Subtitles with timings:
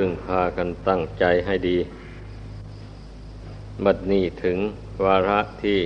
[0.00, 1.78] พึงพากันตั้งใจให้ดี
[3.84, 4.58] บัดนี้ถึง
[5.04, 5.78] วาระที่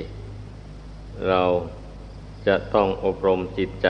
[1.28, 1.42] เรา
[2.46, 3.88] จะต้องอบรมจิตใจ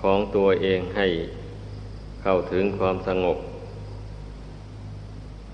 [0.00, 1.06] ของตัวเองให้
[2.22, 3.38] เข้าถึงความสงบ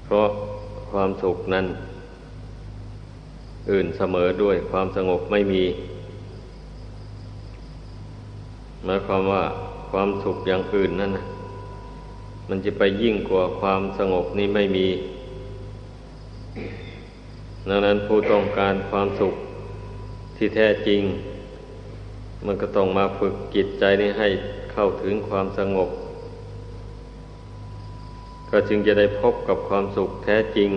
[0.05, 0.29] เพราะ
[0.91, 1.67] ความสุขนั้น
[3.71, 5.65] อื่นเสมอด้วยความสงบไม่มี
[8.85, 9.43] หมายความว่า
[9.91, 11.25] ความสุขอย่างอื่นนั่นนะ
[12.49, 14.89] มันจะไปยิ่งกว่าความสงบนี้ไม่มี
[17.69, 19.35] ดังนั้นผู้ต้องการความสุข
[20.37, 21.03] ที่แท้จริง
[22.47, 24.29] มันก็ต้องมาฝึกจิตใจนี้ให้
[24.73, 25.91] เข้าถึงความสงบ
[28.51, 30.71] ก็จึงจะได้พบกับความสุขแท้จริง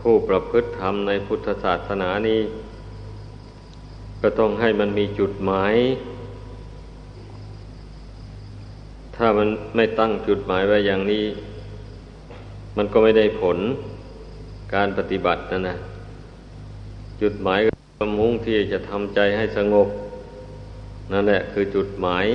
[0.00, 2.40] ผู้ประพฤติธรรมในพุทธศาสนานี้
[4.20, 5.74] ก็ต้องให้มันมีจุดหมาย
[9.24, 11.24] ถ้ามันไม่ตั้งจุดหมายไว้อย่างนี้
[12.76, 13.58] มันก็ไม่ได้ผล
[14.74, 15.76] การปฏิบัตินะนะ
[17.22, 17.58] จุดหมาย
[17.98, 19.88] ก็มุ่งที่จะทำใจให้สงบ
[21.12, 22.26] นั่นแหละคือจุดหมาย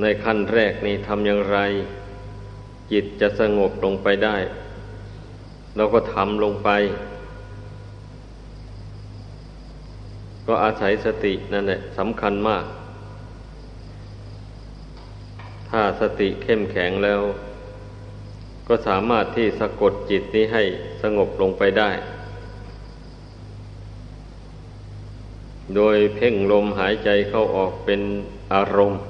[0.00, 1.58] ในขั้นแรกนี่ทำอย่างไร
[2.92, 4.36] จิตจะสงบลงไปได้
[5.76, 6.70] เราก็ทำลงไป
[10.46, 12.64] ก็อาศัยสตินั่นแหละสำคัญมาก
[15.76, 17.20] ถ้าสติเข้มแข็งแล้ว
[18.68, 20.62] ก็สามารถที่สะกดจิตนี้ให้
[21.02, 21.90] สงบลงไปได้
[25.74, 28.00] โดยเพ่งลมหายใจเข้าออกเป็น
[28.54, 29.00] อารมณ์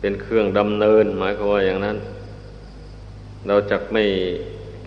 [0.00, 1.96] เป็นเครื่องดำเนินหมายความว่าอย่างนั้น
[3.46, 4.04] เราจะไม่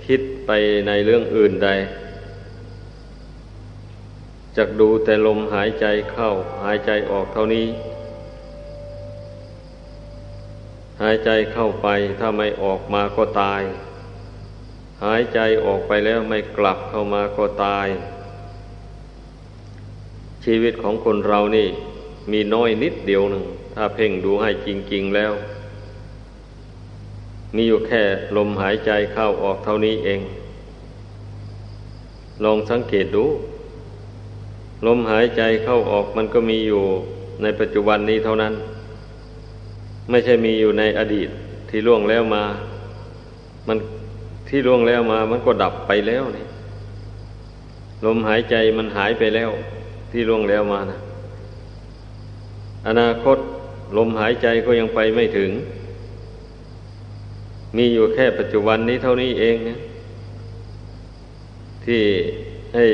[0.05, 0.51] คิดไป
[0.87, 1.69] ในเรื่องอื่นใด
[4.57, 6.29] จะดูแต่ลมหายใจเข้า
[6.63, 7.67] หายใจออกเท่านี้
[11.03, 11.87] หายใจเข้าไป
[12.19, 13.61] ถ้าไม่ออกมาก็ตาย
[15.05, 17.87] หายใจออกไปแล้วไม่กลับเข้ามาก็ตาย
[20.45, 21.67] ชีวิตของคนเรานี่
[22.31, 25.33] มีน้อยนิดเดียวหนึ่ง ถ้าเพ่งดูให้จริง ๆแล้ว
[27.55, 28.01] มีอยู่แค่
[28.37, 30.21] ลมหายใจเข้าออกเท่านี้เอง
[32.43, 33.25] ลองสังเกตดู
[34.85, 36.83] ลมหายใจเข้าออกมันก็มีอยู่
[37.41, 38.53] ในปัจจุบันนี้เท่านั้น
[40.09, 41.29] ไม่ใช่มีอยู่ในอดีต
[41.69, 42.43] ที่ล่วงแล้วมา
[43.67, 43.77] มัน
[44.49, 46.45] ที่ล่วงแล้วมา มันก็ดับไปแล้วนี่
[48.05, 49.49] ลมหายใจมันหายไปแล้ว
[50.11, 50.99] ที่ล่วงแล้วมานะ
[52.87, 53.37] อนาคต
[53.97, 55.51] ลมหายใจก็ยังไปไม่ถึง
[57.77, 59.79] มีอยู่แค่ปัจจุบันนี้เท่านี้เองนะ
[61.85, 62.01] ที่
[62.75, 62.85] ให้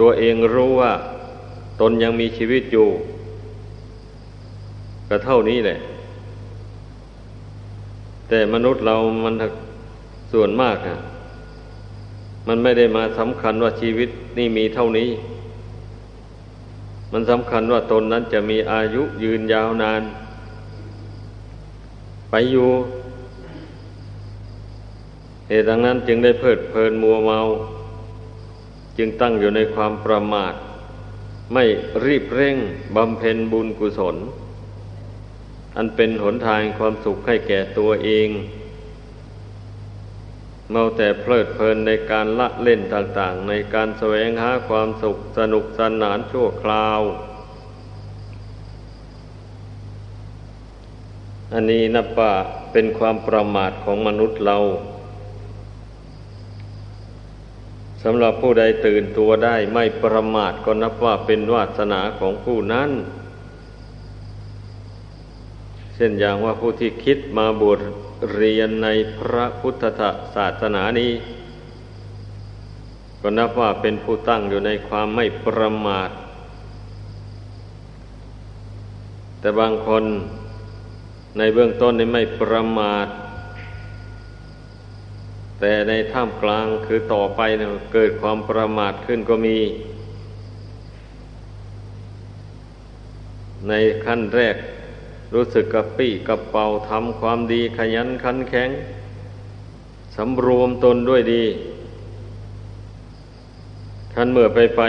[0.00, 0.92] ตัวเองรู้ว่า
[1.80, 2.88] ตนยังมีชีวิตอยู่
[5.08, 5.78] ก็เท่านี้แหละ
[8.30, 9.34] แต่มนุษย์เรามัน
[10.32, 10.96] ส่วนมากอะ
[12.48, 14.08] มันไม่ได้มาสำคัญว่าชีวิต
[14.38, 15.10] นี่มีเท่านี้
[17.12, 20.02] มันสำคัญว่าตนนั้นจะมีอายุยืนยาวนาน
[22.30, 22.68] ไปอยู่
[25.48, 27.40] เหตุดังนั้นจึงได้เพิดเพลินมัวเมา
[28.98, 30.54] จึงตั้งอยู่ในความประมาท
[31.52, 31.64] ไม่
[32.04, 32.56] รีบเร่ง
[32.96, 34.16] บำเพ็ญบุญกุศล
[35.76, 38.28] อันเป็นหนทางความสุขให้แก่ตัวเอง
[40.70, 47.00] เมาแต่เพลิดเพลินในการละเล่นต่างๆ ในการแสวงหาความสุขสนุกสนานชั่วคราว
[51.52, 52.32] อันนี้นับว่า
[52.72, 54.58] เป็นความประมาทของมนุษย์เรา
[58.02, 62.90] สำหรับผู้ใดตื่นตัวได้ไม่ประมาทก็นับว่าเป็นวาสนาของผู้นั้น
[66.02, 67.80] ช่นอย่างว่าผู้ที่คิดมาบวช
[68.34, 68.88] เรียนใน
[69.18, 69.82] พระพุทธ
[70.34, 71.12] ศาสนานี้
[73.20, 76.10] ก็นับว่าเป็นผู้ตั้งอยู่ในความไม่ประมาท
[79.40, 80.04] แต่บางคน
[81.38, 83.06] ในเบื้องต้นนี่ไม่ประมาท
[85.60, 89.58] แต่ในท่ามกลางคือต่อไปเนี่ยเกิดความประมาทขึ้นก็มี
[93.68, 93.72] ใน
[94.04, 94.56] ขั้นแรก
[95.34, 98.70] รู้สึกกระปี้กระเป๋าทำความดีขยันขันแข็ง
[100.16, 101.44] สำรวมตนด้วยดี
[104.14, 104.80] ท่านเมื่อไปไป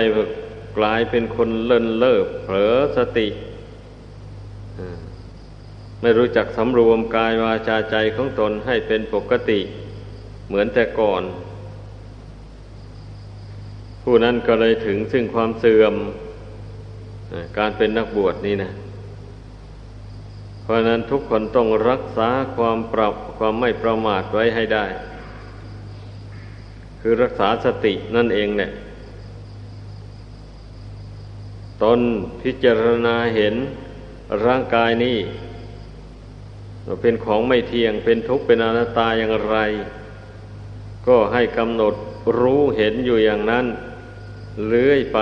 [0.78, 3.28] กลายเป็นคนเลินเล่อเผลอสติ
[6.02, 9.60] ไม่รู้จักสำรวมกายวาจาใจของตนให้เป็นปกติ
[10.48, 11.24] เหมือนแต่ก่อน
[14.04, 15.94] ผู้นั้นก็เลยถึงซึ่งความเสื่อม
[17.58, 18.72] การเป็นนักบวชนี่นะ
[20.72, 24.86] ราะนั้นทุกคนต้องรักษาความปรับความไม่ประมาทไว้ให้ได้
[27.02, 28.72] คือรักษาสตินั่นเองเนี่ย
[31.84, 32.00] ตน
[32.42, 33.56] พิจารณาเห็น
[34.46, 35.18] ร่างกายนี้
[37.02, 39.58] เป็นของไม่เที่ยงเป็นทุกข์เป็นอนัตตาอย่างไร
[41.08, 41.94] ก็ให้กำหนด
[42.40, 43.66] รู้เห็นอยู่อย่างนั้น
[44.66, 45.20] เลื่อยไป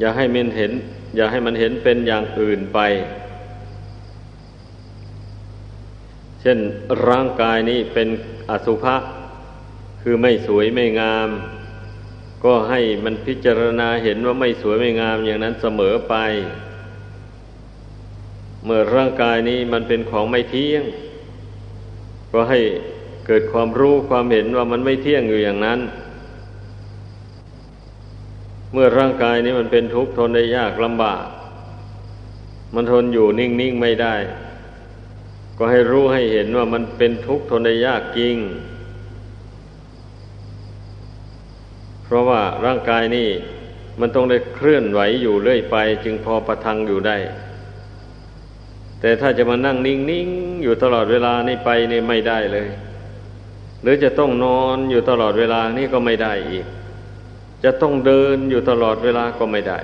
[0.00, 0.72] อย่าให้มันเห็น
[1.16, 2.80] อย่าให้มันเห็นเป็นอย่างอื่นไป
[6.46, 6.60] เช่น
[7.08, 8.08] ร่างกายนี้เป็น
[8.50, 8.96] อสุภะ
[10.02, 11.28] คือไม่สวยไม่งาม
[12.44, 16.14] ก็ให้มันพิจารณาเห็นว่าไม่สวยไม่งามอย่างนั้นเสมอไป
[18.64, 20.84] เมื่อร่างกายนี้มันเป็นของไม่เที่ยง
[22.32, 22.60] ก็ให้
[23.26, 25.80] เกิดความรู้ความเห็นว่ามันไม่เที่ยงอยู่อย่างนั้น
[28.72, 31.24] เมื่อร่างกายนี้มันเป็นทุกข์ทนได้ยากลำบาก
[32.74, 34.14] มันทนอยู่นิ่งๆไม่ได้
[35.58, 38.36] ก็ให้รู้ให้เห็นว่ามันเป็นทุกข์ทนได้ยากจริง
[42.04, 43.28] เพราะว่าร่างกายนี้
[44.00, 47.16] มันต้องได้เคลื่อนไหวอยู่เรื่อยไป จึงพอประทังอยู่ได้
[49.00, 52.68] แต่ถ้าจะมานั่งนิ่งๆอยู่ตลอดเวลานี่ไปนี่ไม่ได้เลย
[53.82, 56.66] หรือจะต้องนอนอยู่ตลอดเวลานี่ก็ไม่ได้อีก
[57.64, 59.78] จะต้องเดินอยู่ตลอดเวลาก็ไม่ได้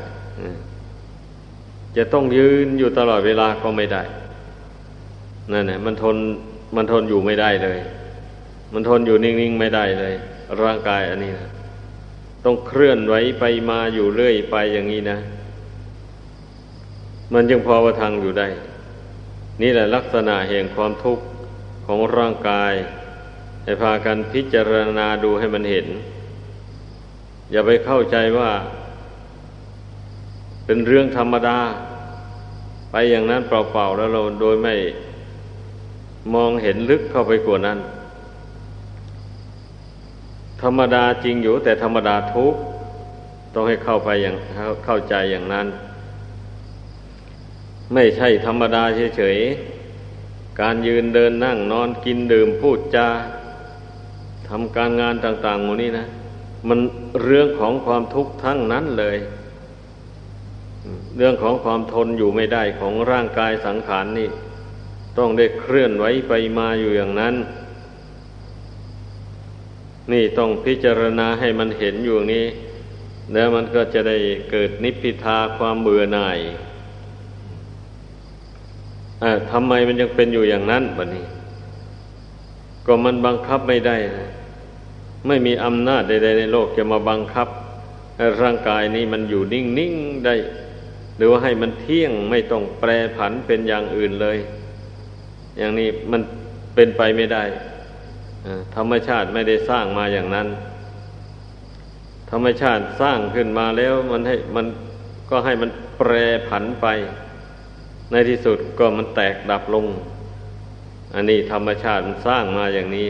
[1.97, 4.03] จะต้องยืนอยู่ตลอดเวลาก็ไม่ได้
[5.53, 6.17] นั่นแหละมันทน
[6.77, 7.79] มันทนอยู่ไม่ได้เลย
[8.73, 10.15] มันทนอยู่นิ่งๆไม่ได้เลย
[10.63, 11.49] ร่างกายอันนี้นะ
[12.45, 15.19] ต้องเคลื่อนไหวไปมาอยู่เรื่อยไปอย่างนี้นะ
[17.33, 18.49] มันจึงพอประทังอยู่ได้
[19.63, 21.25] นี่แหละลักษณะแห่งความทุกข์
[21.87, 22.73] ของร่างกาย
[23.65, 25.87] ให้พากันพิจารณาดูให้มันเห็น
[27.51, 28.51] อย่าไปเข้าใจว่า
[30.67, 31.59] เป็นเรื่องธรรมดา
[32.93, 34.75] ไปอย่างนั้นเปล่าๆแล้วเราโดยไม่
[36.35, 37.79] มองเห็นลึกเข้าไปกว่านั้น
[40.63, 42.55] ธรรมดาจริงอยู่ แต่ธรรมดาทุก
[43.55, 44.37] ต้องให้เข้าไปอย่าง
[44.85, 45.67] เข้าใจอย่างนั้น
[47.95, 48.83] ไม่ใช่ธรรมดา
[49.17, 53.09] เฉยๆ การยืนเดินนั่งนอนกินดื่มพูดจา
[54.49, 56.07] ทำการงานต่างๆหมดนี้นะ
[56.69, 56.79] มัน
[57.25, 59.17] เรื่องของความทุกข์ทั้งนั้นเลย
[61.17, 64.29] เรื่องของความทนอยู่ไม่ได้ของร่างกายสังขารนนี่
[65.19, 67.35] ต้องได้เคลื่อนไหวไปมาอยู่อย่างนั้น
[70.13, 72.45] นี่ต้องพิจารณาให้มันเห็นอยู่นี้
[73.33, 74.17] แล้วมันก็จะได้
[74.51, 76.39] เกิดนิพพิทาความเบื่อหน่าย
[79.51, 81.25] ทำไมมันยังเป็นอยู่อย่างนั้นบัดนี้
[82.87, 84.31] ก็มันบังคับไม่ได้นะ
[85.27, 87.49] ไม่มีอำนาจใดๆในโลกจะมาบังคับ
[88.43, 90.35] ร่างกายนี้มันอยู่นิ่งๆได้
[91.17, 94.39] หรือว่าให้มันเที่ยงไม่ต้องแปรผันเป็นอย่างอื่นเลย
[95.59, 96.23] อย่างนี้มัน
[96.75, 97.45] เป็นไปไม่ได้
[98.77, 100.49] ธรรมชาติไม่ได้สร้างมาอย่างนั้น
[102.31, 104.67] ธรรมชาติสร้างขึ้นมาแล้วมันให้มัน
[105.31, 106.13] ก็ให้มันแปร
[106.49, 106.87] ผันไป
[108.11, 109.87] ในที่สุดก็มันแตกดับลง
[111.15, 113.07] อันนี้ธรรมชาติสร้างมาอย่างนี้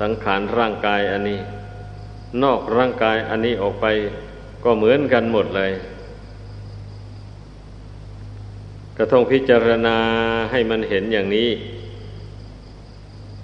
[0.00, 1.40] สังขารร่างกายอันนี้
[2.42, 3.86] นอกร่างกายอันนี้ออกไป
[4.64, 5.72] ก็เหมือนกันหมดเลย
[9.04, 9.98] ก็ต้องพิจารณา
[10.50, 11.50] ให้มันเห็นอย่างนี้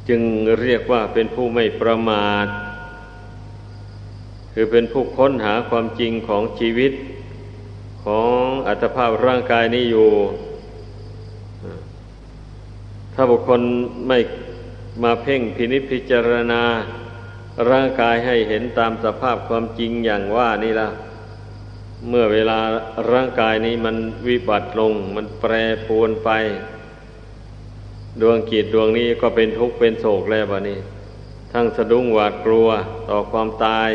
[0.09, 0.21] จึง
[0.61, 2.47] เรียกว่าเป็นผู้ไม่ประมาท
[4.53, 6.93] คือเป็นผู้ค้นหาความจริงของชีวิต
[8.05, 10.11] ของอัตภาพร่างกายนี้อยู่
[13.15, 13.61] ถ้าบุคคล
[14.09, 14.19] ไม่
[15.03, 16.63] มาเพ่งพินิจพิจารณา
[17.71, 20.89] ร่างกายให้เห็นตามสภาพความจริงอย่างว่านี่ละ
[22.07, 22.59] เมื่อเวลา
[23.13, 23.97] ร่างกายนี้มัน
[24.29, 25.53] วิบัติลง มันแปร
[25.87, 26.31] ปรวนไป
[28.21, 30.79] ดวงกิจดวงนี้ก็เป็นทุกข์เป็นโศกแล้วบะนี้
[31.53, 32.69] ทั้งสะดุ้งหวาดกลัว
[33.09, 33.91] ต่อความตาย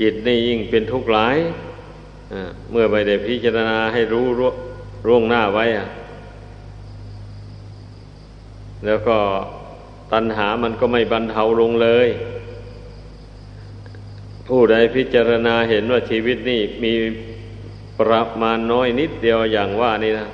[0.00, 1.36] จิตนี่ยิ่งเป็นทุกข์หลาย
[2.70, 4.26] เมื่อไม่ได้พิจารณาให้รู้
[5.06, 5.64] ร่วงหน้าไว้
[8.84, 9.18] แล้วก็
[10.12, 12.08] ตัณหามันก็ไม่บรรเทาลงเลย
[14.48, 16.94] ผู้ใดพิจารณาเห็นว่าชีวิตนี่มี
[18.00, 20.28] ประมาณน้อยนิดเดียวอย่างว่านี่นะ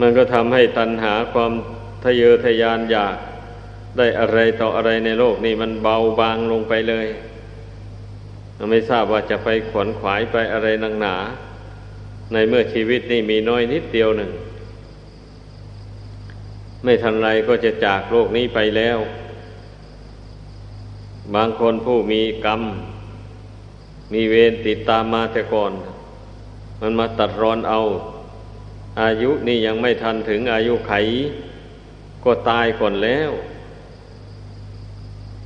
[0.00, 1.52] มันก็ทำให้ตัณหาความ
[2.04, 3.16] ทะเยอทะยานอยาก
[3.98, 7.06] ได้อะไรต่ออะไรในโลกนี่มันเบาบางลงไปเลย
[8.70, 11.16] ไม่ทราบว่าจะไปขวนขวายไปอะไรนังหนา
[12.32, 14.30] ในเมื่อชีวิตนี่มีน้อยนิดเดียวหนึ่ง
[16.84, 18.98] ไม่ทันไรก็จะจากโลกนี้ไปแล้ว
[21.34, 22.62] บางคนผู้มีกรรม
[24.14, 25.72] มีเวรติดตามมาแต่ก่อน
[26.80, 27.80] มันมาตัดรอนเอา
[29.02, 30.92] อายุนี่ยังไม่ทันถึงอายุไข
[32.24, 33.30] ก็ตายก่อนแล้ว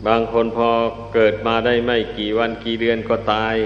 [0.06, 0.68] บางคนพอ
[1.14, 3.56] เกิดมาได้ไม่กี่วันกี่เดือนก็ตาย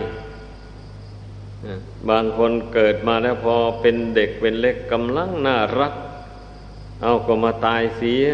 [2.11, 5.95] บางคนเกิดมาแล้วพอเป็นเด็กเป็นเล็กกำลังน่ารัก
[7.03, 8.27] เอาก็มาตายเสีย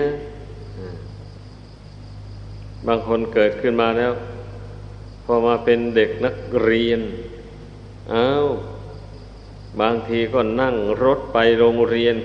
[2.87, 4.13] บางคนเกิดขึ้นมาแล้ว
[5.31, 7.01] พอมาเป็นเด็กนักเรียน
[8.11, 8.29] เอา
[9.81, 12.17] บางทีก็นั่งรถไปโรงเรียน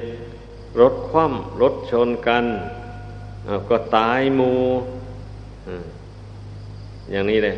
[0.80, 2.46] รถคว่ำรถชนกัน
[3.70, 4.52] ก็ตายมู
[7.12, 7.58] อย่างนี้เลย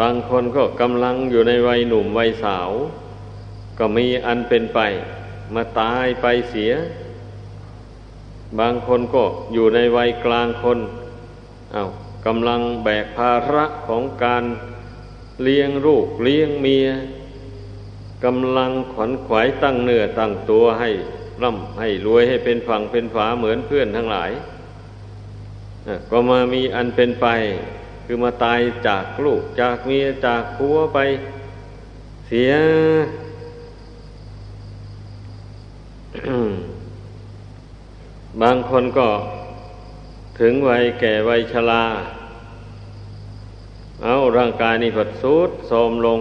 [0.00, 2.70] บางคนก็กำลังอยู่ในวัยหนุ่มวัยสาว
[3.78, 4.80] ก็มีอันเป็นไป
[5.54, 6.72] มาตายไปเสีย
[8.58, 9.22] บางคนก็
[9.52, 10.78] อยู่ในวัยกลางคน
[11.76, 11.90] อา้าว
[12.26, 14.44] กำลังแบกภาระของการ
[15.42, 16.88] เลี้ยงลูกเลี้ยงเมีย
[18.24, 20.90] กำลังขวัญขวายตั้งเนื้อตั้งตัวให้
[21.42, 24.30] ร่ำให้รวยให้เป็นฝั่งเป็นฝาเหมือนเพื่อนทั้งหลาย
[26.10, 27.26] ก็มามีอันเป็นไป
[28.04, 30.98] คือมาตายจากลูกจากเมียจากผัวไป
[32.26, 32.52] เสีย
[38.42, 39.08] บางคนก็
[40.40, 41.84] ถึงวัยแก่วัยชรา
[44.02, 46.20] เอาร่างกายนี่ผัดสุดโทมลง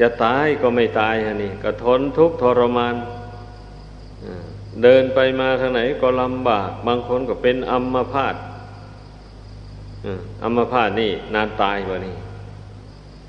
[0.00, 2.94] จะตายก็ไม่ตายฮะนี่ก็ทนทุกข์ทรมาน
[4.82, 8.34] เดินไปมาทางไหนก็ลำบาก บางคนก็เป็นอัมพาต
[10.42, 12.16] อัมพาตนี่นานตายกว่านี่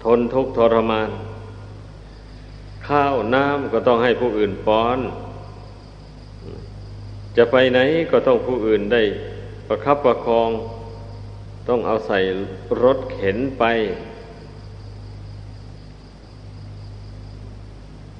[0.03, 1.09] ทนทุกข์ทรมาน
[2.88, 5.00] ข้าวน้ำก็ต้องให้ผู้อื่นป้อน
[7.38, 7.79] จะไปไหน
[8.11, 9.01] ก็ต้องผู้อื่นได้
[9.67, 10.50] ประคับประคอง
[11.67, 12.19] ต้องเอาใส่
[12.83, 13.63] รถเข็นไป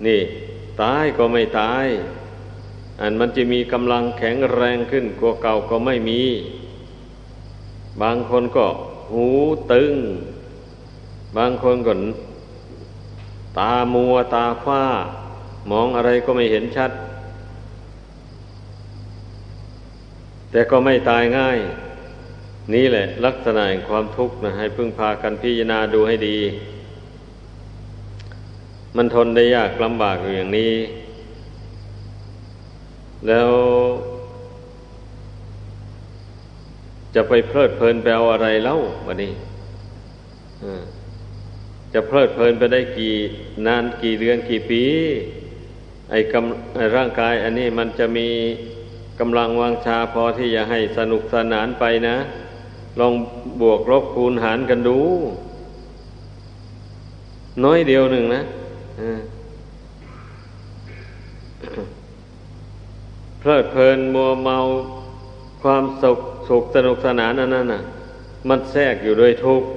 [0.06, 0.22] นี่
[0.82, 1.88] ตายก็ไม่ตาย
[3.02, 6.22] อันมันจะมีกำลังแข็งแรงขึ้นกว่าเก่าก็ไม่มี
[8.02, 8.66] บางคนก็
[9.12, 9.28] หู
[9.74, 9.94] ตึง
[11.38, 11.94] บางคนก็
[13.60, 14.84] ตามัวตาฟ้า
[15.72, 16.92] มองอะไรก็ไม่เห็นชัด
[20.52, 21.60] แต่ก็ไม่ตายง่าย
[22.74, 26.38] นี่แหละ ลักษณะแห่งความทุกข์นะให้พึ่งพากันพิจารณาดูให้ดี
[28.96, 30.74] มันทนได้ยากลำบากอยู่อย่างนี้
[33.28, 33.52] แล้ว
[37.16, 38.78] จะไปเพลิดเพลินไปเอาอะไรเล่า
[39.08, 39.34] วันนี้
[41.94, 43.14] จะเพลิดเพลินไปได้กี่
[43.68, 44.84] นานกี่เดือนกี่ปี
[46.12, 48.28] ไอ้กำไอ้ร่างกาย อันนี้มันจะมี
[49.24, 52.16] กำลังวังชาพอที่จะให้สนุกสนานไปนะ
[53.00, 53.14] ลอง
[53.62, 55.00] บวกลบคูณหารกันดู
[57.64, 58.42] น้อยเดียวหนึ่งนะ
[63.40, 64.58] เพลิดเพลินมัวเมา
[65.62, 67.82] ความสุขสุขสนุกสนานนั่นน่ะ
[68.50, 69.70] มันแทรกอยู่ด้วยทุกข์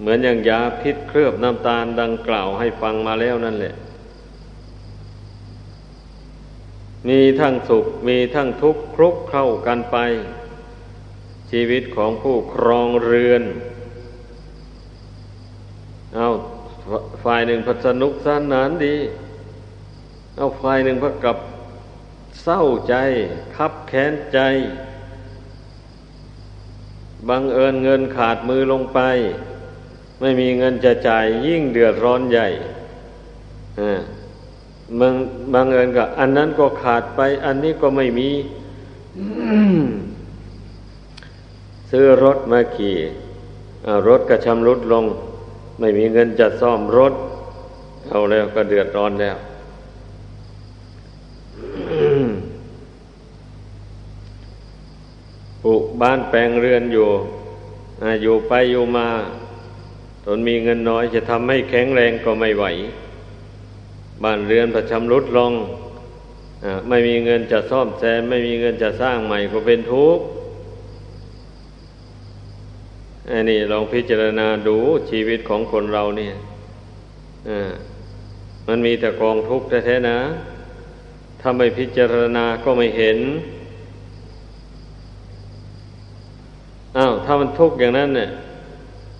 [0.00, 3.74] เหมือนอย่างยาพิษเคลือบน้ำตาลดังกล่าวให้ฟังมาแล้วนั่นแหละ
[7.08, 9.96] มีทั้งสุขมีทั้งทุกข์คลุกเข้ากันไป
[11.50, 13.42] ชีวิตของผู้ครองเรือน
[16.14, 16.26] เอา
[17.24, 18.96] ฝ่ายหนึ่งพัสนุกสนานดี
[20.36, 21.38] เอาฝ่ายหนึ่งก็กลับ
[22.42, 22.94] เศร้าใจ
[23.56, 24.38] คับแค้นใจ
[27.28, 29.00] บังเอิญเงินขาดมือลงไป
[30.20, 32.48] ไม่มีเงินจะจ่ายยิ่งเดือดร้อนใหญ่
[34.98, 35.14] บาง
[35.52, 38.30] บางเอิญก็อันนั้นก็ขาดไป อันนี้ก็ไม่มี
[41.90, 42.96] ซื้อรถมาขี่
[44.08, 45.04] รถกระชำรุดลง
[45.78, 47.14] ไม่มีเงินจะซ่อมรถ
[48.08, 49.36] เอาแล้วก็เดือดร้อนแล้ว
[55.62, 57.08] ปลูกบ้านแปลงเรือนอยู่
[58.22, 59.08] อยู่ไปอยู่มา
[60.24, 62.64] ตนมีเงินน้อยจะทำให้แข็งแรงก็ไม่ไหว
[64.22, 65.52] บ้านเรือนประชำรุดลง
[66.88, 70.24] ไม่มีเงินจะซ่อมแซม ไม่มีเงินจะสร้างใหม่ก็เป็นทุกข์
[73.30, 74.76] อันนี้ลองพิจารณาดู
[75.10, 76.34] ชีวิตของคนเราเนี่ย
[78.68, 80.18] มันมีแต่กองทุกข์แท้ๆนะ
[81.40, 83.18] ถ้าไม่พิจารณาก็ไม่เห็น
[86.96, 88.30] อ้าวถ้ามันทุกข์อย่างนั้นเนี่ย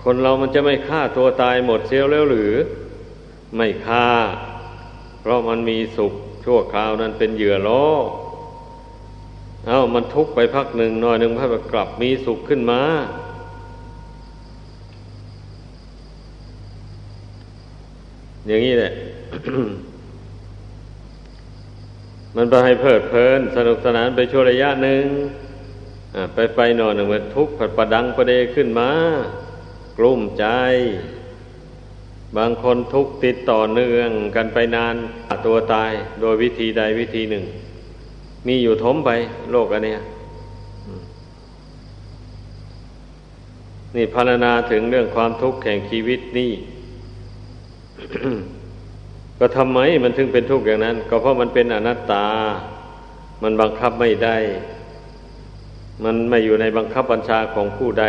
[0.04, 2.52] คนเรามันจะไม่ฆ่าตัวตายหมดเสียแล้วหรือ
[3.56, 4.08] ไม่ฆ่า
[5.20, 6.12] เพราะมันมีสุข
[6.44, 7.86] ชั่วคราวนั้นเป็นเหยื่อล้อ
[9.66, 12.82] เอา้ามันทุกข์ไปพักหนึ่งหน่อยหนึ่งพักกลับมีสุขขึ้นมา
[18.46, 18.92] อย่างนี้แหละ
[22.36, 25.04] มันไปให้เพลิดเพลิน สนุกสนานไปชั่วระยะหนึ่ง
[26.34, 28.90] ไปไปนอยหนึ่งมันทุกข์ผัดประดังประเดขึ้นมา
[29.98, 30.46] กลุ่มใจ
[32.36, 34.94] บางคนทุกติดต่อเนื่องกันไปนาน
[35.46, 37.44] ตัวตายโดยวิธีใดวิธีหนึ่ง
[38.46, 39.10] มีอยู่ทมไป
[39.50, 40.00] โลกอันเนี้ย
[43.96, 46.52] นี่พรรณนาถึงเรื่องความทุกข์แห่งชีวิตนี่
[49.38, 52.26] ก็ทำไมมันถึงเป็นทุกข์อย่างนั้น ก็เพราะมันเป็นอนัตตา
[53.42, 54.36] มันบังคับไม่ได้
[56.04, 58.04] มันไม่อยู่ในบังคับบัญชาของผู้ใด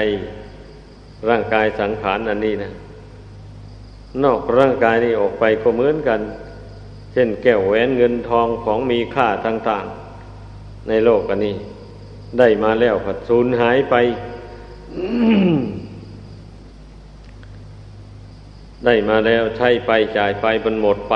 [1.30, 2.72] ร่างกายสังขารอันนี้นะ
[4.24, 6.22] นอกร่างกายนี้ออกไปก็เหมือนกัน
[7.14, 11.56] เช่นแก้วแหวนเงินทองของมีค่าต่างๆ ในโลกอันนี้
[12.40, 13.96] ได้มาแล้วผัดสูญหายไป
[18.86, 21.16] ได้มาแล้วใช้ไปจ่ายไปมันหมดไป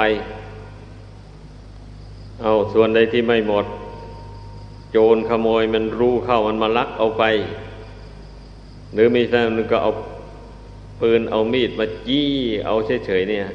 [2.41, 3.65] เอาส่วนใดที่ไม่หมด
[4.91, 7.23] โจรขโมยมันรู้เข้ามันมาลักเอาไป
[8.93, 9.91] หรือมีแค่นึงก็เอา
[10.99, 12.29] ปืนเอามีดมาจี้
[12.65, 12.75] เอา
[13.05, 13.45] เฉยๆเนี่ย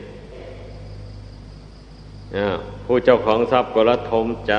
[2.85, 4.54] ผู้เจ้าของทรัพย์ก็ระทมใจ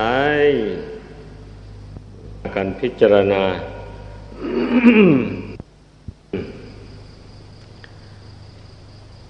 [2.55, 3.43] กันพิจารณา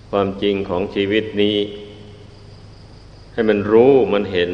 [0.10, 1.58] ความจริงของชีวิตนี้
[3.34, 4.52] ให้มันรู้มันเห็น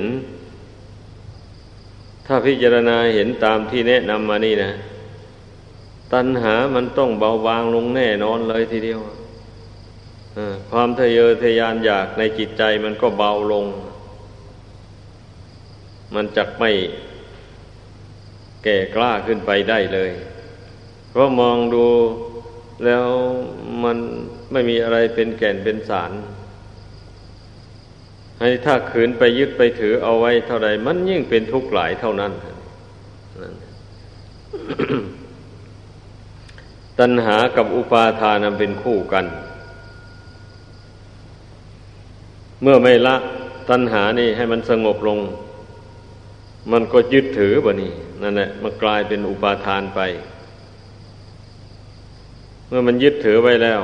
[2.26, 4.72] ถ้าพิจารณาเห็นตามที่แนะนำมานี่นะ
[6.14, 9.02] ตัณหามันต้องเบาบางลงแน่นอนเลยทีเดียว
[10.72, 13.66] ความทะเยอทะยานอยากในจิตใจมันก็เบาลง
[16.16, 16.72] มันจักไม่
[18.64, 20.12] แก่กล้าขึ้นไปได้เลย
[21.10, 21.86] เพราะมองดู
[22.86, 23.06] แล้ว
[23.84, 23.98] มัน
[24.52, 26.12] ไม่มีอะไรเป็นแก่นเป็นสาร
[28.40, 32.32] ให้ถ้าขืนไปยึดไปถือเอาไว้เท่าใดมันยิ่งเป็นทุกข์หลายเท่านั้น
[37.00, 39.26] ตัณหากับอุปาทานเป็นคู่กัน
[42.62, 43.16] เมื่อไม่ละ
[43.70, 45.20] ตัณหานี่ให้มันสงบลง
[46.72, 50.00] มันก็ยึดถือบ่นี่นั่นแหละมันกลายเป็นอุปาทานไป
[52.68, 53.82] เมื่อมันยึดถือไว้แล้ว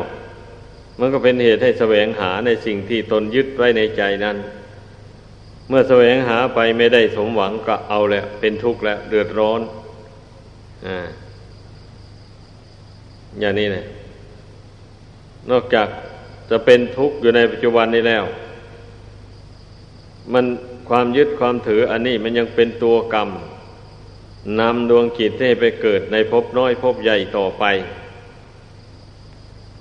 [1.00, 4.38] มันก็เป็นเหตุให้แสวงหาในสิ่งที่ตนยึดไว้ในใจนั้น
[5.70, 9.62] เมื่อแสวงหาไปไม่ได้สมหวังก็เอาแล้วเป็นทุกข์แล้วเดือดร้อน
[10.88, 10.98] อ่า
[13.40, 13.86] อย่างนี้เลย
[15.50, 15.88] นอกจาก
[16.50, 18.24] จะเป็นทุกข์อยู่ในปัจจุบันนี้แล้ว
[20.34, 20.46] มัน
[20.90, 23.30] ความยึดความถืออันนี้มันยังเป็นตัวกรรม
[24.60, 27.66] นำดวงจิตให้ไปเกิดในภพน้อยภพใหญ่ต่อไป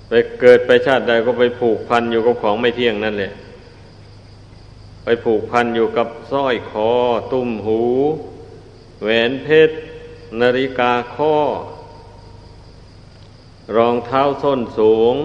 [0.09, 3.33] ไปเกิดไปชาติใดก็ไปผูกพันอยู่กับของไม่เที่ยงนั่นแหละ
[5.03, 6.91] ไปผูกพันอยู่กับสร้อยคอ
[7.31, 7.81] ตุ้มหู
[9.01, 9.75] แหวนเพชร
[10.41, 11.35] นาฬิกาข้อ
[13.75, 15.15] รองเท้าส้นสูง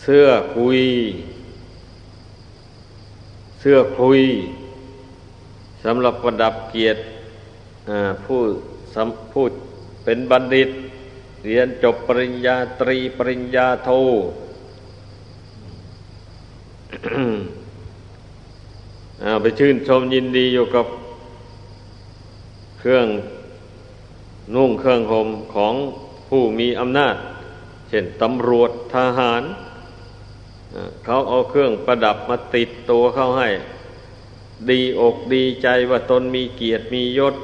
[0.00, 0.80] เสื้อคุย
[3.60, 4.22] เสื้อคุย
[5.84, 7.00] สำหรับประดับเกียรติ
[8.24, 8.40] ผู้
[9.32, 9.44] ผู้
[10.04, 10.70] เป็นบัณฑิต
[11.44, 13.90] เรียนจบปริญญาตรีปริญญาโท
[19.42, 20.86] ไปชื่นชมยินดีอยู่กับ
[22.78, 23.06] เครื่อง
[24.54, 25.74] นุ่งเครื่องห่มของ
[26.28, 27.16] ผู้มีอำนาจ
[27.88, 29.42] เช่นตำรวจทหาร
[31.04, 33.48] เขาเอาเครื่องประดับมาติดตัวเข้าให้
[34.70, 37.34] ดีอกดีใจว่าตนมีเกียรติมียศ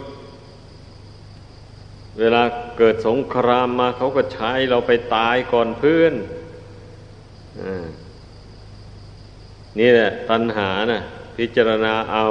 [2.19, 2.43] เวลา
[2.79, 6.15] เกิดสงครามมาเขาก็ใช้เราไปตายก่อนเพื่อน
[7.61, 7.63] อ
[9.79, 11.01] นี่แหละตัณหานะ่ะ
[11.37, 12.27] พิจารณาเอา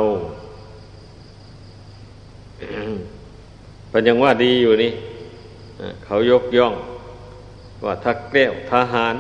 [3.90, 4.92] เป็นยังว่าดีอยู่นี่
[6.06, 6.74] เขายกย่อง
[7.86, 9.16] ว่าทักแก้วทหาร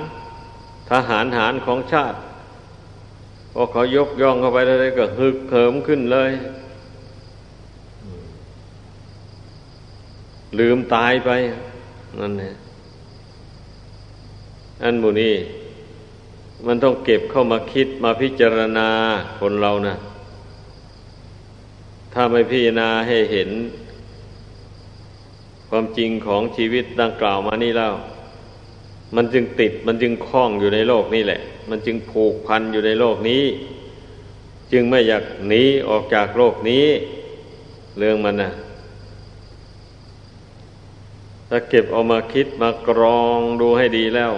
[0.89, 2.17] ทหารหารของชาติ
[3.53, 6.31] พอเขายกย่องเข้าไปแล้ก็ฮึกเหิมขึ้นเลย
[10.59, 11.29] ลืมตายไป
[12.19, 12.53] นั่นแหละ
[14.83, 15.35] อันบุนี้
[16.65, 18.89] มันต้องเก็บเข้ามาคิดมาพิจารณา
[19.39, 19.95] คนเรานะ
[22.13, 23.49] ถ้าไม่พิจารณาให้เห็น
[25.69, 27.93] ความจริงของชีวิตดังกล่าวมานี่แล้ว
[29.15, 33.43] มันจึงติดมันจึงคล้องอยู่ในโลกนี้แหละ มันจึงผูกพันอยู่ในโลกนี้
[34.71, 36.85] จึงไม่อยากหนีออกจากโลกนี้
[37.97, 38.51] เรื่องมันนะ
[41.49, 44.33] ถ้าเก็บเอามาคิดมากรองดูให้ดีแล้ว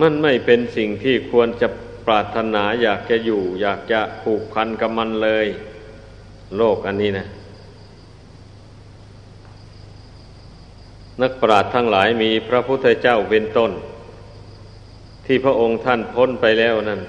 [0.00, 1.68] มันไม่เป็นสิ่งที่ควรจะ
[2.06, 5.46] ปรารถนาอยากจะอยู่ อยากจะผูกพันกับมันเลย
[6.56, 7.26] โลกอันนี้นะ
[11.22, 13.72] นักปราชญ์ทั้งหลายมีพระพุทธเจ้าเป็นต้น
[15.26, 17.00] ที่พระองค์ท่านพ้นไปแล้วนั่น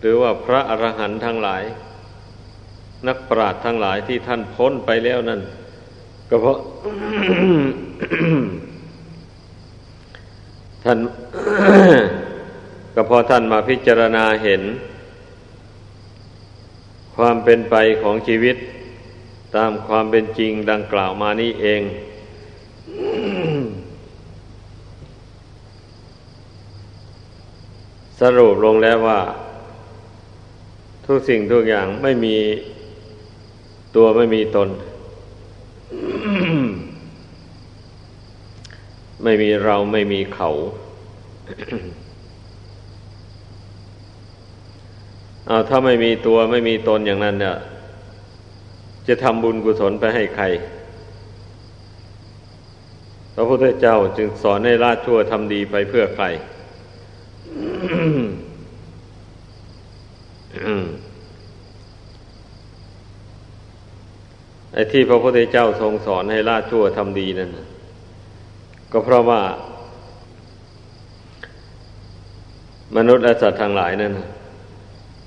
[0.00, 1.62] หรือว่าพระอรหันต์ทั้งหลาย
[3.08, 5.40] นักปราชญ์ทั้งหลายที่ท่านพ้นไปแล้วนั่น
[6.30, 6.58] ก็เพราะ
[10.84, 10.98] ท่าน
[12.94, 14.62] ก็พอท่านมาพิจารณาเห็น
[17.16, 18.56] ความเป็นไปของชีวิต
[19.56, 21.82] ตามความเป็นจริงดังกล่าวมานี้เอง
[28.20, 29.20] สรุปลงแล้วว่า
[31.06, 32.36] ทุกสิ่งทุกอย่างไม่มี
[33.96, 34.68] ตัวไม่มีตน
[39.22, 40.50] ไม่มีเราไม่มีเขา
[45.46, 47.56] เอาถ้าไม่มีตัวไม่มีตนอย่างนั้นเนี่ย
[49.08, 50.44] จะทำบุญกุศลไปให้ใคร
[53.34, 56.24] พระพุทธเจ้าจึงสอนให้ละชั่วทำดีไปเพื่อใคร
[64.72, 67.50] ไอ้ที่พระพุทธเจ้าทรงสอนให้ละชั่วทำดีนั่น
[68.92, 69.42] ก็เพราะว่า
[72.96, 74.12] มนุษย์และสัตว์ทั้งหลายนั่น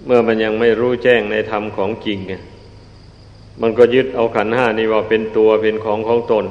[0.06, 2.20] เมื่อมันยังไม่รู้แจ้งในธรรมของจริง
[3.62, 6.46] มันก็ยึดเอาขันห้านี่ว่าเป็นตัวเป็นของของตน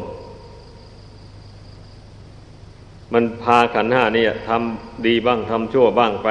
[3.13, 6.29] มันพาขันห้านี่ทำดีบ้างทำชั่วบ้างไป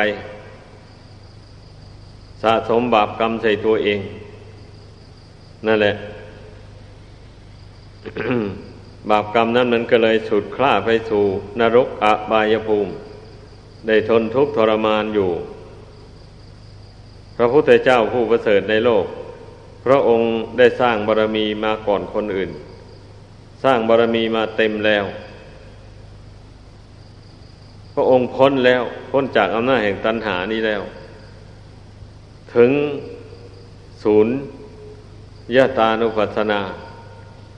[2.43, 3.99] สะสมบาปกรรมใส่ตัวเอง
[5.67, 5.93] นั่นแหละ
[9.10, 11.23] บาปกรรมนั้นมันก็เลยสุดคล้าไปสู่
[11.60, 12.91] นรกอบายภูมิ
[13.88, 15.29] ได้ทนทุกข์ทรมานอยู่
[17.36, 19.05] พระพุทธเจ้าผู้ประเสริฐในโลก
[19.85, 22.51] พระองค์ได้สร้างบารมีมาก่อนคนอื่น
[23.63, 25.05] สร้างบารมีมาเต็มแล้ว
[27.93, 30.81] พระองค์พ้นแล้วพ้นจากอำนาจแห่งตัณหานี้แล้ว
[32.55, 32.71] ถึง
[34.03, 34.33] ศูนย์
[35.55, 36.61] ยะตานุปัสสนา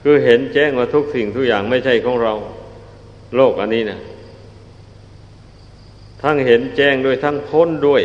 [0.02, 2.32] คือเห็นแจ้งว่าทุกสิ่งทุกอย่างไม่ใช่ของเรา
[3.36, 3.98] โลกอันนี้นะ
[6.22, 8.02] ทั้งเห็นแจ้งด้วยทั้งพ้นด้วย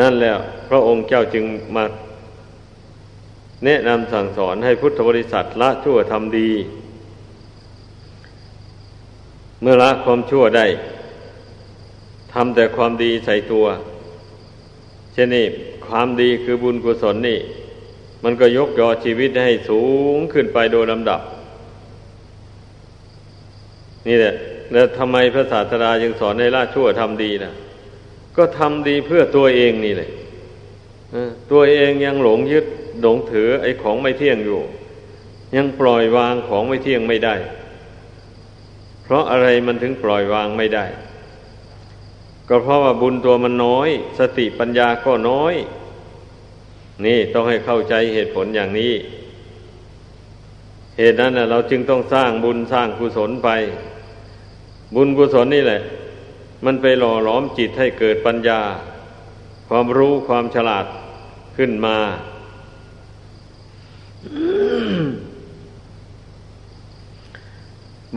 [0.00, 1.44] นั่นแล้ว พระองค์เจ้าจึง
[1.76, 1.84] มา
[3.64, 6.50] แนะนำสั่งสอนให้พุทธบริษัทละชั่วทำดี
[9.60, 10.66] เมื่อละความชั่วได้
[12.32, 13.66] ทำแต่ความดีใส่ตัว
[15.12, 15.44] เช่นนี้
[15.86, 17.38] ความดีคือบุญกุศลนี่
[18.24, 19.82] มันก็ยกยอชีวิตให้สู
[20.16, 21.20] งขึ้นไปโดยลำดับ
[24.06, 24.34] นี่แหละ
[24.72, 27.52] แล้วทำไมพระศาสดาจึงสอนให้ละชั่วทำดีนะ
[28.36, 30.10] ก็ทำดีเพื่อตัวเองนี่แหละ
[31.52, 32.66] ตัวเองยังหลงยึด
[33.00, 34.60] หลงถือไอ้ของไม่เที่ยงอยู่
[35.56, 37.34] ยังปล่อยวางของไม่เที่ยงไม่ได้
[39.02, 40.86] เพราะอะไรมันถึงปล่อยวางไม่ได้
[42.48, 45.54] ก็เพราะว่าบุญตัวมันน้อย สติปัญญาก็น้อย
[47.06, 48.92] นี่ต้องให้เข้าใจเหตุผลอย่างนี้
[50.98, 53.48] เหตุนั้นเราจึงต้องสร้างบุญสร้างกุศลไป
[54.94, 55.80] บุญกุศลนี่แหละ
[56.64, 58.60] มันไปหล่อหลอมจิตให้เกิดปัญญา
[59.68, 60.86] ความรู้ความฉลาด
[61.56, 61.96] ขึ้นมา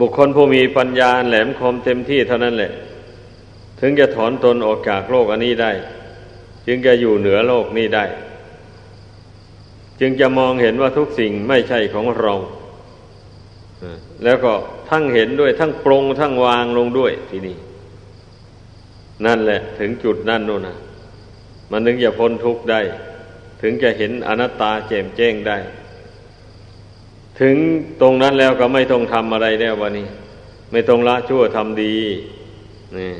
[0.04, 2.72] ุคคลผู้มีปัญญาแหลมคมเต็มที่เท่านั้นแหละ
[3.80, 5.72] ถึงจะถอนตนออกจากโลกอันนี้ได้
[6.66, 8.04] จึงจะอยู่เหนือโลกนี้ได้
[10.00, 12.34] จึงจะมองเห็นว่าทุกสิ่งไม่ใช่ของเรา
[14.24, 14.52] แล้วก็
[14.90, 17.56] ทั้งเห็นด้วยทั้งปรงทั้งวางลงด้วยทีนี้
[19.26, 20.76] นั่นแหละ ถึงจุดนั่นนู่นนะ
[21.70, 22.80] มันถึงจะพ้นทุกข์ได้
[23.62, 25.58] ถึงจะเห็นอนัตตาแจ่มแจ้งได้
[27.40, 27.56] ถึง
[28.00, 30.08] ตรงนั้นแล้วก็ไม่ต้องทำอะไรแล้ววันนี้
[30.72, 31.94] ไม่ต้องละชั่วทำดี
[32.98, 33.12] นี่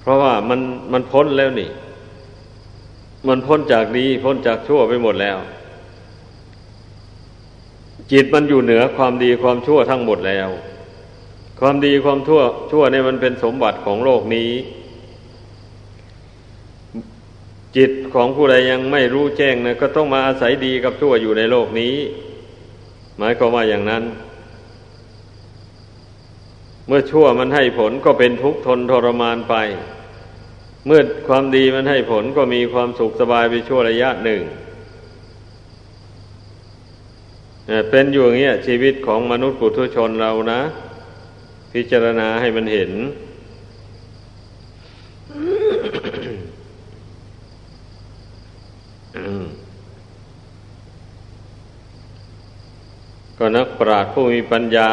[0.00, 0.60] เพราะว่ามัน
[0.92, 1.70] มันพ้นแล้วนี่
[3.28, 5.38] มันพ้นจากดี พ้นจากชั่วไปหมดแล้ว
[8.12, 10.48] จิตมันอยู่เหนือความดีความชั่วทั้งหมดแล้ว
[11.60, 14.50] ความดีความชั่ว ชั่วเนี่ยมันเป็นสมบัติของโลกนี้
[17.76, 21.94] จิตของผู้ใดยังไม่รู้แจ้งนะก็ต้องมาอาศัยดีกับชั่วอยู่ในโลกนี้
[23.22, 24.04] หมายความว่าอย่างนั้น
[26.86, 29.54] เมื่อชั่วมันให้ผลก็เป็นทุกข์ทนทรมานไป
[30.86, 34.42] เมื่อความดีมันให้ผลก็มีความสุขสบายไปชั่วระยะหนึ่ง
[37.90, 40.60] เป็นอยู่อย่างนี้ชีวิตของมนุษย์ปุถุชนเรานะ
[41.72, 42.92] พิจารณาให้มันเห็น
[49.16, 49.44] อืม
[53.42, 54.90] ก็นักปราชญ์ผู้มีปัญญา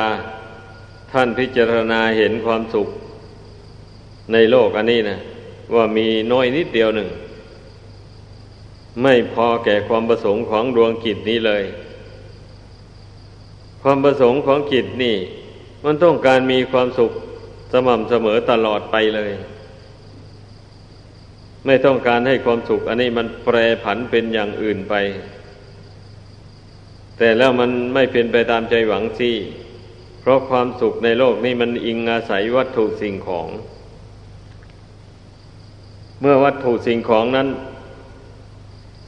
[1.12, 2.88] ท่านพิจารณาเห็นความสุข
[4.34, 5.18] ในโลกอันนี้นะ
[5.76, 7.10] ว่ามีน้อยนิดเดียวหนึ่ง
[9.04, 11.64] ไม่พอแก่ความประสงค์ของดวงกิจนี้เลย
[13.84, 15.16] ความประสงค์ของกิจนี่
[15.86, 17.12] มันต้องการมีความสุข
[17.72, 19.32] สม่ำเสมอตลอดไปเลย
[21.66, 24.96] ไม่ต้องการให้ความสุข อันนี้มันแปรผันเป็นอย่างอื่นไป
[27.18, 29.32] แต่แล้วมันไม่เป็นไปตามใจหวังสิ
[30.22, 33.48] เพราะความสุขในโลกนี้มันอิงอาศัยวัตถุสิ่งของ
[36.22, 37.48] เมื่อวัตถุสิ่งของนั้น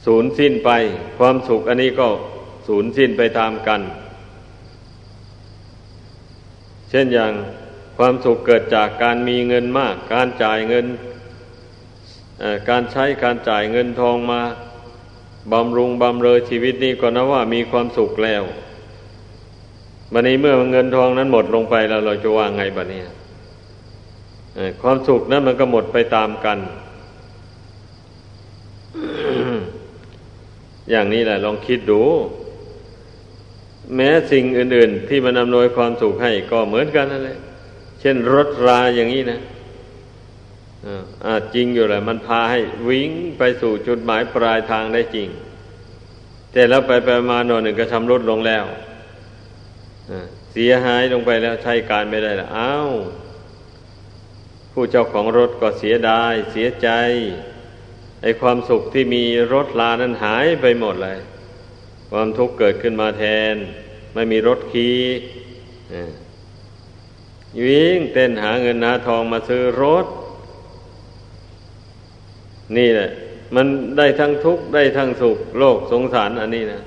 [0.06, 0.70] สูญสิ้นไป
[1.18, 2.08] ความสุขอันนี้ก็
[2.68, 3.80] สูญสิ้นไปตามกัน
[6.90, 7.32] เช่นอย่าง
[7.98, 10.86] ความสุขเกิดจากการมีเงินมาก การจ่ายเงิน
[12.70, 14.42] การใช้การจ่ายเงินทองมา
[15.52, 18.42] บำรุงบำเรอชีวิตนี้ก็นะว่ามีความสุขแล้ว
[20.12, 23.00] บัดนี้เมื่อเงินทองนั้นหมดลงไปแล้วเราจะว่าไงบัดนี้
[24.82, 26.58] ความสุขนั้นมันก็หมดไปตามกัน
[30.90, 32.02] อย่างนี้แหละ ลองคิดดู
[33.96, 37.38] แม้สิ่งอื่น ๆ ที่มันอำนวยความสุขให้ก็เหมือนกันนั่นแหละ
[38.00, 39.40] เช่นรถราอย่างนี้นะ
[41.26, 45.28] อาจริงอยู่แหละมันพาให้วิ่งไปสู่จุดหมายปลายทางได้จริง
[46.52, 48.64] แต่แล้วไปไปมาหน่อยหนึ่งก็ชำรุดลงแล้ว
[50.52, 52.90] เสียหายลงไปแล้วใช้การไม่ได้แล้วอ้าว
[54.72, 56.88] ผู้เจ้าของรถก็เสียดาย เสียใจ
[58.22, 61.18] ไอความสุขที่มีรถลานั้นหายไปหมดเลย
[62.10, 63.54] ความทุกข์เกิดขึ้นมาแทน
[64.14, 64.98] ไม่มีรถขี่
[67.64, 70.06] วิ่งเต้นหาเงินหาทองมาซื้อรถ
[72.76, 73.10] นี่แหละ
[73.54, 73.66] มัน
[73.98, 76.82] ได้ทั้งทุกข์ได้ทั้งสุขโลกสงสารอันนี้นะ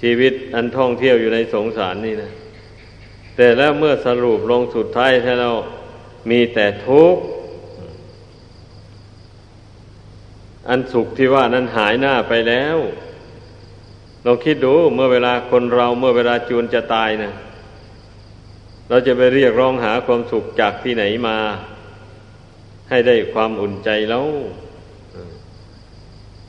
[0.00, 2.30] ชีวิตอันท่องเที่ยวอยู่ในสงสารนี่นะ
[3.36, 5.50] แต่แล้วเมื่อสรุปลงสุดท้ายถ้าเรา
[6.30, 7.22] มีแต่ทุกข์
[10.68, 12.78] อันสุขที่ว่านั้นหายหน้าไปแล้ว
[14.24, 17.32] ลองคิดดูเมื่อเวลาคนเราเมื่อเวลาจูนจะตายนะ
[18.88, 21.36] เราจะไปเรียกร้องหาความสุขจากที่ไหนมา
[22.90, 24.26] ให้ได้ความอุ่นใจแล้ว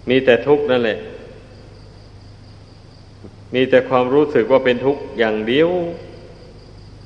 [0.10, 1.00] มีแต่ทุกข์นั่นแหละ
[3.56, 5.70] มีแต่ความรู้สึกว่าเป็นทุกข์อย่างเดียว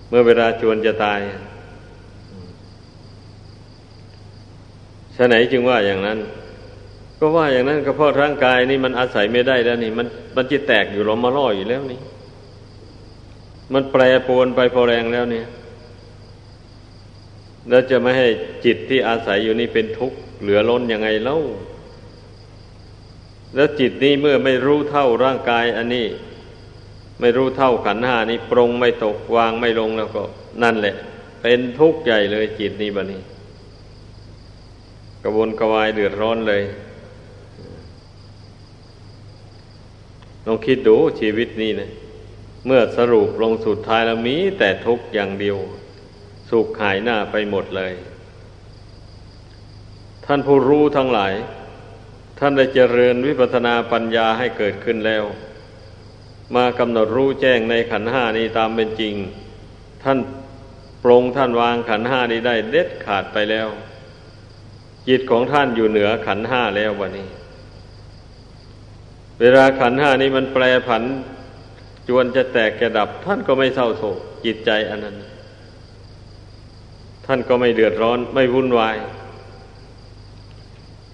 [0.09, 1.19] เมื่อเวลาจวนจะตาย
[5.15, 6.19] ฉะไหนจึงว่าอย่างนั้น
[7.19, 11.99] ก็ว่าอย่างนั้นก็เพราะร่างกายนี่มันอาศัยไม่ได้แล้วนี่ มันมันจะแตกอยู่ลมมาล่ออยู่แล้วนี่
[13.73, 15.45] มันแปรปรวนไปพอแรงแล้วเนี่ย
[17.69, 18.27] แล้วจะไม่ให้
[18.65, 21.37] จิตที่อาศัยอยู่นี่เป็นทุกข์เหลือล้นยังไงเล่า
[23.55, 26.07] แล้วจิตนี้เมื่อไม่รู้เท่าร่างกาย อันนี้
[27.19, 30.23] ไม่รู้เท่าขันหานี้ปรงไม่ตกวางไม่ลงแล้วก็
[30.63, 30.95] นั่นแหละ
[31.41, 33.21] เป็นทุกข์ใหญ่เลยจิตนี้บะนี้
[35.21, 36.63] กระวนกระวายเดือดร้อนเลย
[40.45, 41.89] ลองคิดดูชีวิตนี้นะ
[42.65, 45.57] เมื่อสรุปลงสุดท้ายแล้วมีแต่ทุกข์อย่างเดียว
[46.49, 47.93] สุขหายหน้าไปหมดเลย
[50.25, 51.33] ท่านผู้รู้ทั้งหลาย
[52.39, 55.23] ท่านได้เจริญวิปัสนาปัญญาให้เกิดขึ้นแล้ว
[56.55, 59.15] มากำหนดรู้แจ้งในขันห้านี้ตามเป็นจริง
[60.03, 60.19] ท่าน
[61.03, 63.67] ปรงท่านวางขันห้านี้ได้เด็ดขาดไปแล้ว
[65.07, 67.27] จิตของท่านอยู่เหนือขันห้าแล้ววันนี้
[69.39, 71.03] เวลาขันห้านี้มันแปรผัน
[72.07, 75.15] จวนจะแตกแกดับ ท่านก็ไม่เศร้าโศกจิตใจอันนั้น
[77.25, 78.97] ท่านก็ไม่เดือดร้อนไม่วุ่นวาย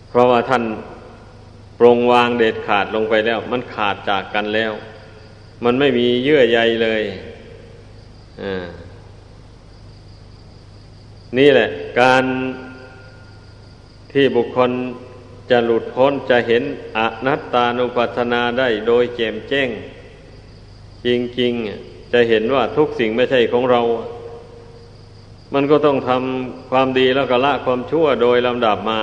[0.10, 0.64] เพราะว่าท่าน
[1.80, 4.72] ปรงวางเด็ดขาดลงไปแล้ว มันขาดจากกันแล้ว
[5.64, 7.04] มันไม่มีเยื่อใยเลย
[11.38, 11.70] นี่แหละ
[12.02, 12.24] การ
[14.12, 14.72] ที่บุคคล
[15.50, 16.64] จะหลุดพ้นจะเห็น
[16.98, 19.70] อนัตตานุปัสสนาได้โดยแจ่มแจ้ง
[21.06, 21.08] จ
[21.40, 23.82] ริงๆ จะเห็นว่าทุกสิ่งไม่ใช่ของเรา
[25.54, 29.02] มันก็ต้องทำความดีแล้วก็ละความชั่วโดยลำดับมา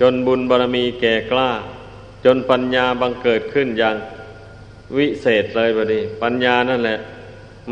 [0.00, 1.50] จนบุญบารมีแก่กล้า
[2.24, 3.96] จนปัญญาบังเกิดขึ้นอย่าง
[4.96, 6.98] วิเศษเลยบดีปัญญานั่นแหละ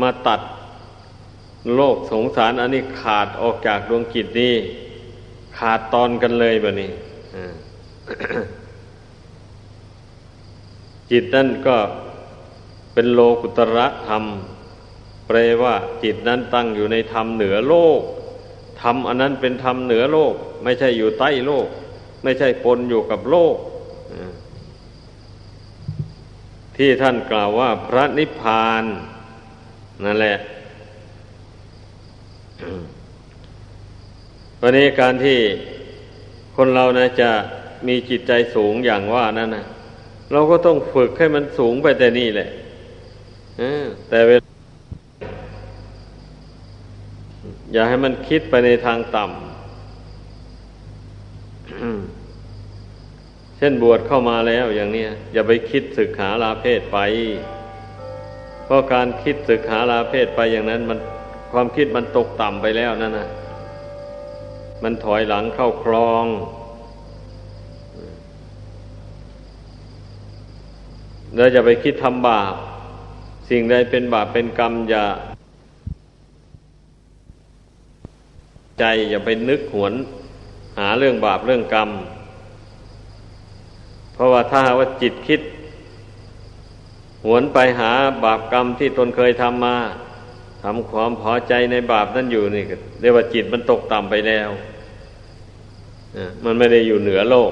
[0.01, 0.41] มาตัด
[1.75, 4.55] โลกสงสารอันนี้ขาดออกจากดวงกิจนี้
[5.57, 6.91] ขาดตอนกันเลยบนี้
[11.11, 11.77] จิตนั่นก็
[12.93, 14.23] เป็นโลกุตระธรรม
[15.31, 18.01] แปลว่าจิตนั้นตั้งอยู่ในธรรมเหนือโลก
[18.81, 21.67] ธรรมอันนั้นเป็นธรรมเหนือโลก ไม่ใช่อยู่ใต้โลก
[22.23, 23.55] ไม่ใช่ปนอยู่กับโลก
[26.77, 28.83] ที่ท่านกล่าวว่าพระนิพพาน
[30.03, 30.37] นั่นแหละ
[34.61, 35.39] วันนี้การที่
[36.55, 37.29] คนเรานะจะ
[37.87, 39.65] มีจิตใจสูงอย่างว่านั่นนะ
[40.31, 42.49] เราก็ต้องฝึกให้มันสูงไปแต่นี่แหละ
[44.09, 44.50] แต่เวลา
[47.71, 49.35] อย่าให้มันคิดไปในทางต่ำ
[53.57, 56.97] เช่นบวชเข้ามาแล้วอย่างนี้อย่าไปคิดศึกษาลาเพศไป
[58.65, 60.99] เพราะการคิดศึกษาลาเพศไปอย่างนั้น มัน
[61.51, 63.29] ความคิดมันตกต่ำไปแล้วนั่นนะ
[64.83, 66.25] มันถอยหลังเข้าคลอง
[71.35, 72.53] แล้วจะไปคิดทำบาป
[73.49, 75.05] สิ่งใดเป็นบาปเป็นกรรมอย่า
[78.81, 79.93] ใจอย่าไปนึกหวน
[80.79, 81.89] หาเรื่องบาปเรื่องกรรม
[84.13, 85.41] เพราะว่าถ้าว่าจิตคิด
[87.25, 87.91] หวนไปหา
[88.23, 89.77] บาปกรรมที่ตนเคยทำมา
[90.63, 92.63] ทำความพอใจในบาปนั้นอยู่นี่
[93.01, 94.49] เรียกว่าจิตมันตกต่ำไปแล้ว
[96.43, 97.51] มันไม่ได้อยู่เหนือโลก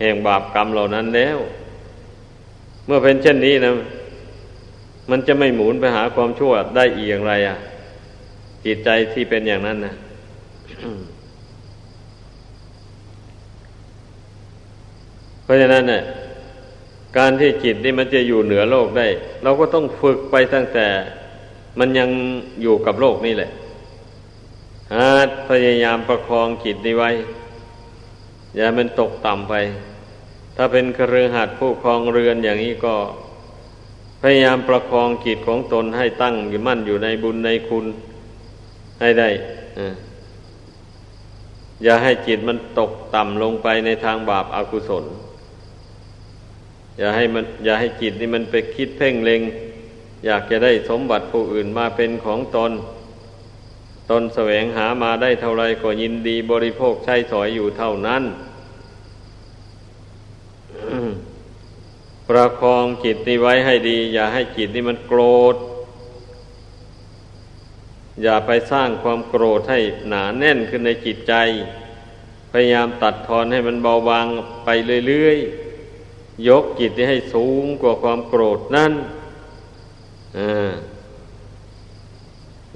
[0.00, 1.38] แห่งบาปกรรมเหล่านั้นแล้ว
[2.86, 3.72] เมื่อเป็นเช่นนี้นะ
[5.10, 7.56] มันจะไม่หมุนไปหาความชั่วได้อีกอย่างไรอะ
[8.64, 9.94] จิตใจที่เป็นอย่างนั้นนะ
[15.42, 16.02] เพราะฉะนั้นเนี่ย
[17.18, 19.06] การที่จิตนี่มันจะอยู่เหนือโลกได้
[19.42, 20.86] เราก็ต้องฝึกไปตั้งแต่
[21.78, 22.10] มันยัง
[22.62, 23.50] อยู่กับโลกนี่แหละ
[24.92, 25.08] หา
[25.48, 27.10] พยายามประคองจิตนี้ไว้
[28.56, 29.54] อย่ามันตกต่ำไป
[30.56, 32.94] ถ้าเป็นครือหัดผู้ครองเรือนอย่างนี้ก็
[34.22, 37.86] พยายามประคองจิตของตนให้ตั้งอยู่มั่นอยู่ในบุญในคุณ
[39.00, 39.28] ให้ได้
[41.84, 45.04] อย่าให้จิตมันตกต่ำลงไปในทางบาปอากุศล
[46.98, 49.42] อย่าให้มัน อย่าให้จิตนี่มันไปคิดเพ่งเล็ง
[50.26, 52.72] อยากจะได้สมบัติผู้อื่นมาเป็นของตน
[54.10, 58.22] ตนแสวงหามาได้เท่าไรก็ยินดีบริโภคใช้สอยอยู่เท่านั้น
[62.28, 65.20] ประคองจิตนี้ไว้ให้ดี อย่าให้จิตนี่มันโกร
[65.54, 65.56] ธ
[68.22, 71.34] อย่าไปสร้างความโกรธให้หนาแน่นขึ้นในจิตใจ
[72.52, 74.26] พยายามตัดทอนให้มันเบาบาง
[74.64, 74.68] ไป
[75.08, 78.92] เรื่อยๆ ยกจิตให้สูงกว่าความโกรธนั่น
[80.38, 80.40] อ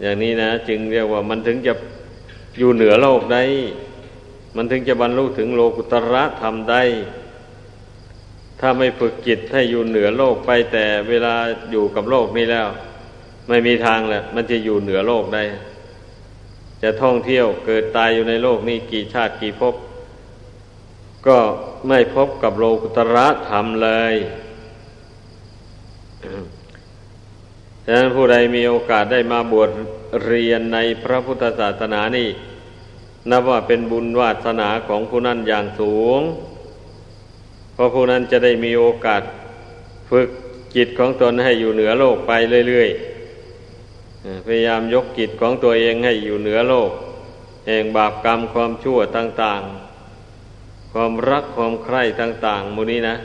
[0.00, 1.72] อย่างนี้นะ จึงเรียกว่ามันถึงจะ
[2.59, 3.42] อยู่เหนือโลกได้
[4.57, 6.83] มันถึงจะบรรลุถึงโลกุตระธรรมได้
[8.61, 11.35] ถ้าไม่ฝึกจิตให้อยู่เหนือโลกไปแต่เวลา
[11.70, 12.68] อยู่กับโลกนี้แล้ว
[13.48, 15.42] ไม่มีทางแหละมันจะอยู่เหนือโลกได้
[16.83, 19.74] จะท่องเที่ยวเกิดตายอยู่ในโลกนี้กี่ชาติกี่ภพ
[21.26, 21.38] ก็
[21.88, 24.14] ไม่พบกับโลกุตระธรรมเลย
[27.85, 29.70] ฉะนั้นผู้ใดมีโอกาสได้มาบวช
[30.24, 32.28] เรียนในพระพุทธศาสนานี่
[33.30, 36.20] นับว่าเป็นบุญวาสนาของผู้นั้นอย่างสูง
[37.74, 39.22] เพราะผู้นั้นจะได้มีโอกาส
[40.11, 40.28] ฝึก
[40.76, 42.33] จิตของตนให้อยู่เหนือโลกไป
[42.68, 43.13] เรื่อยๆ
[44.46, 46.90] พยายามยกกิจของตัวเองให้อยู่เหนือโลก
[47.66, 49.62] แห่งบาปกรรมความชั่วต่าง
[50.28, 53.16] ๆ ความรักความใคร่ต่าง ๆมูนี้นะ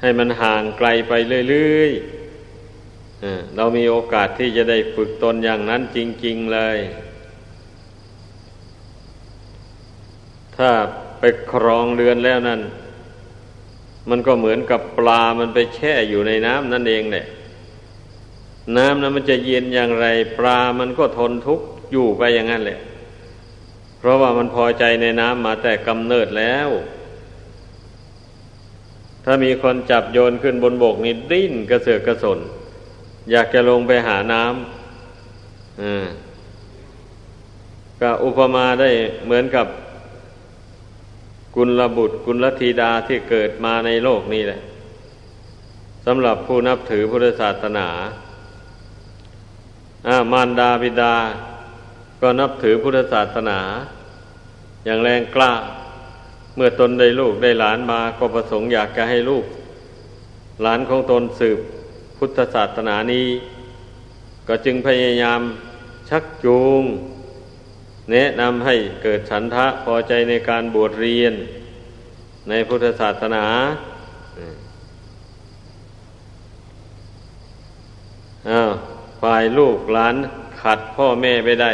[0.00, 1.12] ให้มันห่างไกลไป
[1.48, 6.78] เรื่อยๆเรามีโอกาสที่จะได้ฝึกตนอย่างนั้นจริง ๆเลย
[10.56, 10.70] ถ้า
[11.18, 12.60] ไปครองเรือนแล้วนั่น
[14.10, 17.26] มันก็เหมือนกับปลามันไปแช่อยู่ในน้ำนั่นเองแหละ
[18.76, 20.06] น้ำนั้นมันจะเย็นอย่างไร
[20.38, 22.78] ปลามันก็ทนทุกข์อยู่ไปอย่างนั้นแหละ
[23.98, 26.68] เพราะว่ามันพอใจในน้ำมาแต่กำเนิดแล้ว
[29.24, 32.38] ถ้ามีคนจับโยนขึ้นบนบกนี่ดิ้นกระเสือกกระสน
[33.30, 36.06] อยากจะลงไปหาน้ำอ่า
[38.00, 38.90] ก็อุปมาได้
[39.24, 39.66] เหมือนกับ
[41.56, 44.60] กุลบุตรกุลธีดาที่เกิดมาในโลกนี้แหละ
[46.06, 47.88] สำหรับผู้นับถือพุทธศาสนา
[50.32, 51.14] มารดาบิดา
[52.20, 53.60] ก็นับถือพุทธศาสนา
[54.84, 55.52] อย่างแรงกล้า
[56.54, 59.44] เมื่อตนได้ลูกได้หลานมา ก็ประสงค์อยากจะให้ลูก
[60.62, 61.58] หลานของตนสืบ
[62.18, 63.28] พุทธศาสนานี้
[64.48, 65.40] ก็จึงพยายาม
[66.08, 66.82] ชักจูง
[68.10, 71.34] แนะนำให้เกิดฉันทะพอใจในการบวชเรียน
[72.48, 73.44] ในพุทธศาสนา
[78.50, 78.72] อ้าว
[79.24, 80.16] ฝ่ายลูกหลาน
[80.62, 81.72] ขัดพ่อแม่ไปได้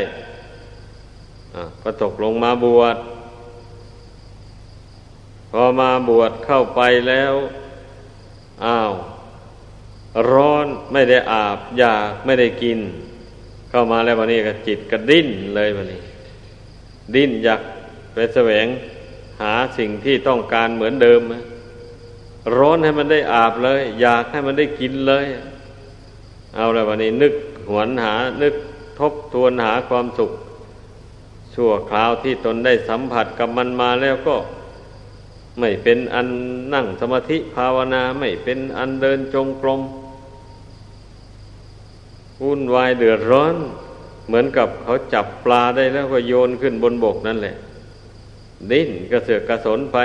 [1.82, 2.96] ก็ตกลงมาบวช
[5.50, 7.34] พอมาบวชเข้าไปแล้ว
[8.64, 8.92] อ้าว
[10.30, 12.78] ร้อนไม่ได้อาบอยากไม่ได้กิน
[13.70, 16.00] เข้ามาแล้ววันนี้ก็จิตก็ดิ้นเลยวันนี้
[17.14, 17.60] ดิ้นอยาก
[18.12, 18.66] ไปแสวง
[19.40, 21.20] หาสิ่งที่ต้องการเหมือนเดิม
[22.56, 25.26] ร้อนให้มันได้อาบเลย อยากให้มันได้กินเลย
[26.54, 27.34] เอาแล้ววันนี้นึก
[27.70, 28.54] หวนหานึก
[28.98, 30.30] ทบทวนหาความสุข
[31.54, 34.36] ชั่วคราวที่ตนได้สัมผัสกับมันมาแล้วก็
[35.58, 36.28] ไม่เป็นอัน
[36.74, 39.80] นั่งสมาธิภาวนาไม่เป็นอันเดินจงกรม
[42.42, 43.54] วุ่นวายเดือดร้อน
[44.26, 47.56] เหมือนกับเขาจับปลาได้แล้วก็โยนขึ้นบนบกนั่นแหละ
[48.70, 49.98] ดิ้นกระเสือกกระสนไป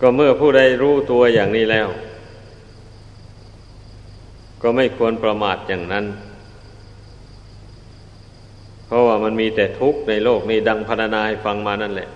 [0.00, 1.88] ก็เมื่อผู้ใดรู้ตัวอย่างนี้แล้ว
[4.62, 6.06] ก็ไม่ควรประมาทอย่างนั้น
[8.86, 12.08] เพราะว่ามันมีแต่ทุกข์ในโลกนี้ดังพรรณนาให้ฟังมานั่นแหละ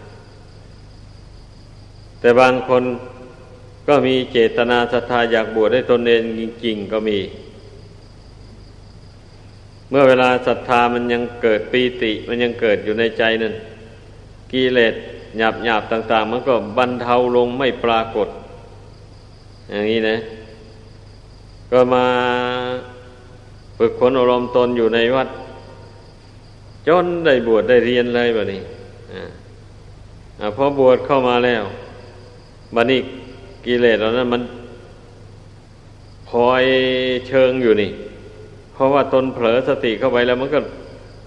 [2.20, 2.82] แต่บางคน
[3.88, 7.18] ก็มีเจตนาศรัทธาอยากบวชได้ตนเองจริงๆก็มี
[9.90, 13.54] เมื่อเวลาศรัทธามันยังเกิดปีติ มันยังเกิดอยู่ในใจนั่น
[14.52, 14.94] กิเลส
[15.38, 18.28] หยาบหยาบต่าง ๆ มันก็บรรเทาลงไม่ปรากฏ
[19.70, 20.16] อย่างนี้นะ
[21.70, 22.04] ก็มา
[23.78, 25.28] ฝึกฝนอารมณ์ตนอยู่ในวัด
[26.88, 28.60] จนได้บวชได้เรียนเลยแบบนี้
[30.40, 31.64] อพอบวชเข้ามาแล้ว
[32.74, 33.00] บัดนี้
[33.64, 34.42] กิเลสเหล่านั้นมัน
[36.30, 36.64] คอย
[37.28, 37.90] เชิงอยู่นี่
[38.72, 40.60] เพราะว่าตนเผลอสติเข้าไปแล้วมันก็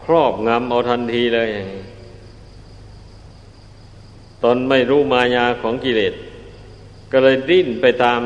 [0.04, 1.84] ครอบงำเอาทันทีเลยอย่างนี้
[4.44, 6.14] ตนไม่รู้มายาของกิเลส
[7.12, 8.22] ก็เลยดิ้นไปตาม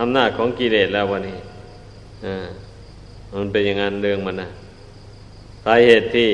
[0.00, 1.38] อำนาจของกิเลสแล้ววันนี้
[3.34, 4.50] มันเป็นอย่างนั้นเรื่องมันนะ
[5.64, 6.30] สาเหตุที่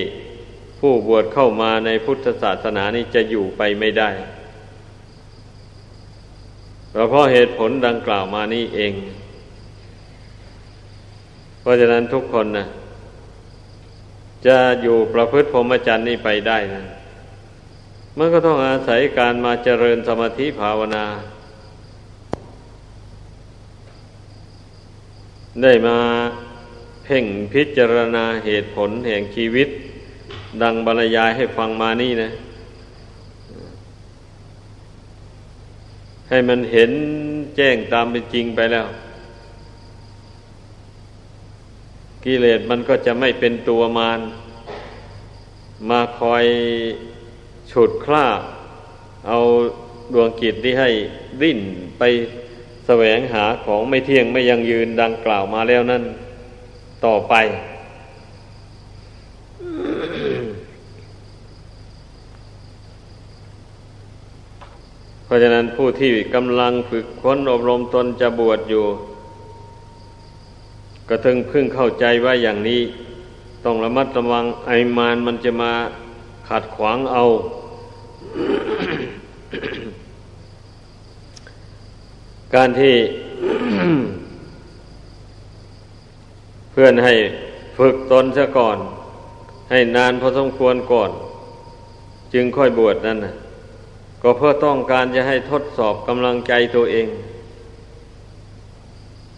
[0.79, 4.11] ผู้บวชเข้ามาในพุทธศาสนานี้จะอยู่ไปไม่ได้
[6.91, 8.93] เพราะเหตุผลดังกล่าวมานี้เอง
[11.61, 12.67] เพราะฉะนั้นทุกคนนะ
[14.47, 16.85] จะอยู่ประพฤติพรหมจรรย์นี้ไปได้นะ
[18.19, 21.05] มันก็ต้องอาศัยการมาเจริญสมาธิภาวนา
[25.63, 25.99] ได้มา
[27.05, 29.69] เพ่งพิจารณาเหตุผลแห่งชีวิต
[30.63, 32.31] ดังบรรยายให้ฟังมานี่นะ
[36.29, 36.91] ให้มันเห็น
[37.57, 38.87] แจ้งตามเป็นจริงไปแล้ว
[42.25, 44.21] กิเลสมันก็จะไม่เป็นตัวมาร
[45.89, 46.45] มาคอย
[47.71, 48.27] ฉุดคล้า
[49.27, 49.39] เอา
[50.13, 50.91] ดวงกิจที่ให้
[51.43, 51.61] ดิ้น
[51.99, 52.03] ไป
[52.87, 56.03] แสวงหาของไม่เที่ยงไม่ยังยืนดังกล่าวมาแล้วนั่น
[57.05, 57.35] ต่อไป
[65.25, 68.87] เพราะฉะนั้นผู้ที่กำลังฝึกค้นอบรมตนจะบวชอยู่
[71.09, 72.81] ก็ถึงพึ่งเข้าใจว่าอย่างนี้
[73.65, 75.73] ต้องระมัดระวังไอมานมันจะมา
[76.49, 77.25] ขัดขวางเอา
[82.55, 82.95] การที่
[86.73, 87.15] เพื่อนให้
[87.79, 88.79] ฝึกตนซะก่อน
[89.71, 91.11] ให้นานพอสมควรก่อน
[92.33, 93.35] จึงค่อยบวชนั่นนะ
[94.23, 97.09] ก็เพื่อต้องการจะให้ทดสอบกำลังใจตัวเอง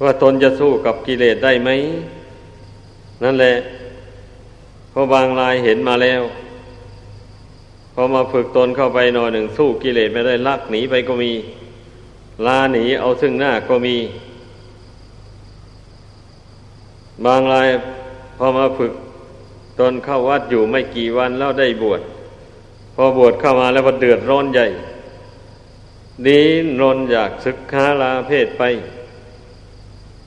[0.02, 1.70] ว่าตนจะสู้กับกิเลสได้ไหม
[3.22, 3.54] นั่นแหละ
[4.90, 6.22] เพราะบางรายเห็นมาแล้ว
[7.94, 11.32] พอมาฝึกตนเข้าไปหน่อยหนึ่งสู้กิเลสไม่ได้ลักหนีไปก็มี
[12.46, 13.96] ลาหนีเอาซึ่งหน้าก็มี
[17.24, 17.68] บางราย
[18.38, 18.92] พอมาฝึก
[19.80, 22.00] ตนเข้าวัดอยู่ไม่กี่วันแล้วได้บวช
[22.94, 24.66] พอบวชเข้ามาแล้วก็เดือดร้อนใหญ่
[26.26, 28.62] ดิ้นรนอยากศึกษาลาเพศไป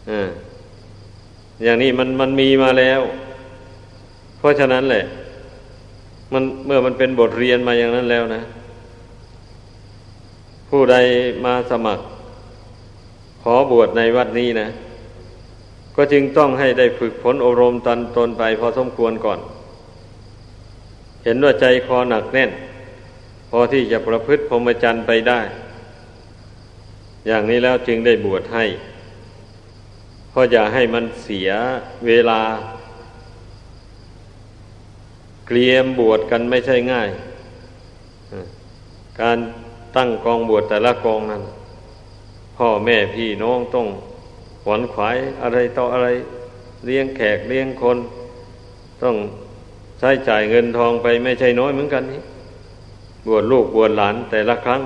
[0.10, 0.30] อ่า
[1.64, 3.02] อย่างนี้มันมันมีมาแล้ว
[4.38, 5.04] เพราะฉะนั้นแหละ
[6.34, 8.42] มันเมื่อมันเป็นบทเรียนมาอย่างนั้นแล้วนะ
[10.70, 10.96] ผู้ใด
[11.46, 12.04] มาสมัคร
[13.44, 14.68] ขอบวชในวัดนี้นะ
[15.96, 19.40] ก็จึงต้องให้ได้ฝึกฝนอบรมตันตนไปพอสมควรก่อน
[21.24, 22.52] เห็นว่าใจคอหนักแน่น
[23.50, 25.42] พอที่จะประพฤติพรหมจรรย์ไปได้
[27.28, 28.66] อย่างนี้แล้วจึงได้บวชให้
[30.30, 31.50] เพราะอย่าให้มันเสีย
[32.08, 32.42] เวลา
[35.48, 37.10] เกลียมบวชกันไม่ใช่ง่าย
[39.22, 39.38] การ
[39.96, 41.44] ตั้งกองบวชแต่ละกองนั้น
[42.58, 43.88] พ่อแม่พี่น้องต้อง
[44.64, 46.08] ขวนขวายอะไรต่ออะไร
[46.86, 47.98] เลี้ยงแขกเลี้ยงคน
[49.04, 49.16] ต้อง
[50.00, 52.22] ใช้จ่ายเงินทองไปไม่ใช่น้อยเหมือนกันนี่
[53.28, 54.82] บวชลูกบวชหลานแต่ละครั้ง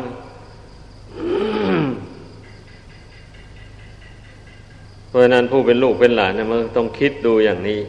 [5.08, 7.80] เพราะนั้นผู้เป็นลูกเป็นหลานเนี่ยมันต้องคิดดูอย่างนี้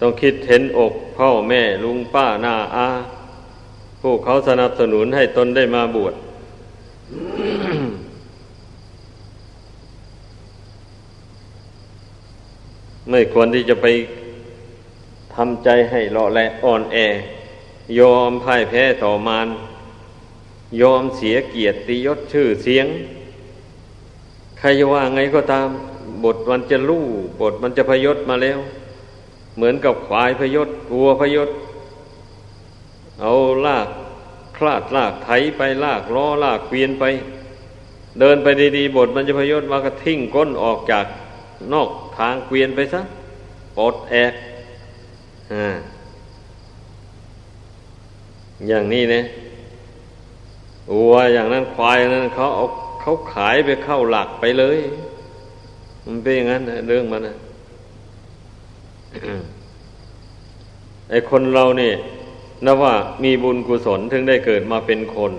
[0.00, 2.88] ต้องคิดเห็นอกพ่อแม่ลุงป้านาอา
[4.00, 6.14] ผู้เขาสนับสนุนให้ตนได้มาบวช
[13.10, 13.86] ไม่ควรที่จะไป
[15.34, 16.96] ทำใจให้เลาะแหละอ่อนแอ
[17.98, 19.48] ยอมพ่ายแพ้ต่อมาน
[20.80, 22.86] ยอมเสียเกียรติยศชื่อเสียง
[24.58, 25.68] ใครจะว่าไงก็ตาม
[26.24, 27.04] บทมันจะลู่
[27.40, 28.58] บทมันจะพยศมาแล้ว
[29.56, 31.48] เหมือนกับควายพยศวัวพยศ
[33.20, 33.32] เอา
[33.66, 33.88] ลาก
[34.56, 37.04] คลาดลากไถไปลากล้อลากเกวียนไป
[38.20, 41.06] เดินไปดีๆบทมันจะพยศมาก็ทิ้งก้นออกจาก
[41.72, 41.88] นอก
[42.18, 43.00] ทางเกวียนไปซะ
[43.76, 44.32] ปลดแอก
[48.68, 49.24] อย่างนี้เนี่ย
[50.94, 52.64] วัวอย่างนั้นควายนั้นเขาเอา
[53.00, 54.78] เขาขายไปเข้าหลักไปเลย
[56.06, 57.36] มันเป็นอย่างนั้นเรื่องมันนะ
[61.10, 61.94] ไอคนเราเนี่ย
[62.64, 62.94] นับว่า
[63.24, 65.32] มีบุญกุศลถึงได้เกิดมาเป็นคน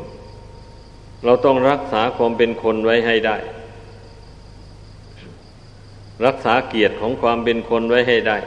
[1.26, 3.38] เราต้องรักษาความเป็นคนไว้ให้ได้
[6.26, 8.38] รักษาเกียรติของความเป็นคนไว้ให้ได้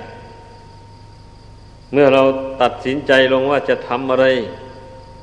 [1.92, 2.22] เมื่อเรา
[2.62, 4.26] ตัดสินใจลงว่าจะทำอะไร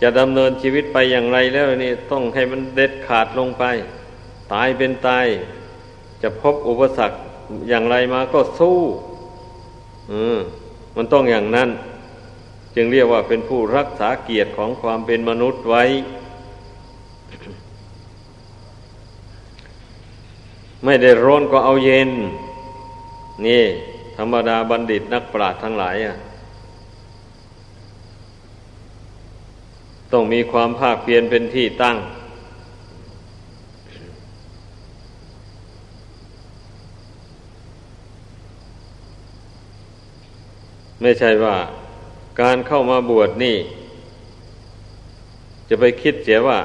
[0.02, 3.64] จะดำเนินชีวิตไปอย่างไรแล้วนี่ต้องให้มันเด็ดขาดลงไป
[4.54, 5.26] ตายเป็นตาย
[6.22, 7.18] จะพบอุปสรรค
[7.70, 8.78] อย่างไรมาก็สู้
[10.38, 10.39] ม
[10.95, 11.70] มันต้องอย่างนั้น
[12.76, 15.84] จึงเรียกว่าเป็นผู้รักษาเกียรติของความเป็นมนุษย์ไว้
[20.84, 22.09] ไม่ได้ร้อนก็เอาเย็น
[23.45, 23.64] นี่
[24.18, 26.16] ธรรมดาบัณฑิตนักปราชญ์ทั้งหลายอะ
[30.12, 31.97] ต้องมีความภาคเพียรเป็นที่ตั้ง
[41.02, 41.56] ไม่ใช่ว่า
[42.41, 43.58] การเข้ามาบวชนี่
[45.70, 46.60] จะไปคิดเสียว่า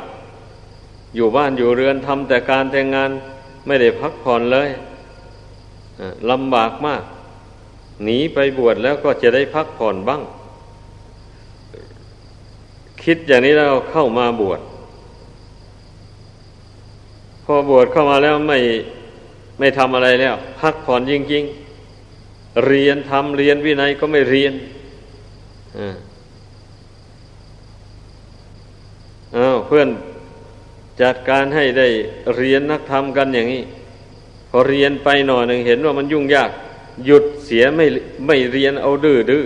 [1.14, 3.10] อยู่บ้านอยู่เรือนทำแต่การแต่งงาน
[3.66, 4.68] ไม่ได้พักผ่อนเลย
[6.30, 7.02] ลำบากมาก
[8.04, 10.22] หนีไปบวชแล้วก็จะได้พักผ่อนบ้าง
[13.02, 14.60] คิดอย่างนี้แล้วเข้ามาบวช
[17.44, 18.58] พอบวชเข้ามาแล้วไม่
[19.58, 21.65] ไม่ทำอะไรแล้ว พักผ่อนจริง ๆ
[22.66, 24.52] เรียนทำเรียนวินัยก็ไม่เรียน
[29.36, 29.88] อ้าวเพื่อน
[31.00, 31.88] จัดการให้ได้
[32.36, 33.62] เรียนนักธรรมกันอย่างนี้
[34.50, 36.50] พอเรียนไปหน่อยหนึ่งเห็นว่ามันยุ่งยาก
[37.06, 37.86] หยุดเสียไม่
[38.26, 39.44] ไม่เรียนเอาดื้อดื้อ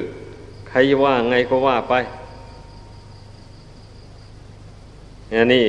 [0.68, 1.94] ใครว่าไงก็ว่าไป
[5.34, 5.66] อันนี้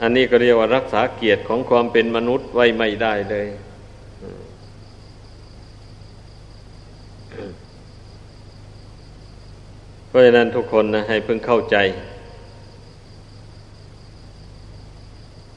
[0.00, 3.48] อันนี้ก็เรียกว่ารักษาเกียรติของความเป็นมนุษย์ไว้ไม่ได้เลย
[10.05, 11.76] เพ ราะฉะนั้นทุกคนนะให้เพิ่งเข้าใจ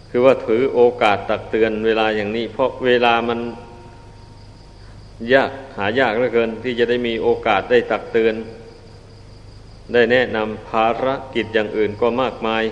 [0.09, 3.39] คือว่าถือโอกาสตักเตือนเวลาอย่างนี้ เพราะเวลามัน
[5.33, 8.35] ยากหายากเหลือเกิน ที่จะได้มีโอกาสได้ตักเตือน
[9.93, 12.63] ได้แนะนำภารกิจอย่างอื่นก็มากมาย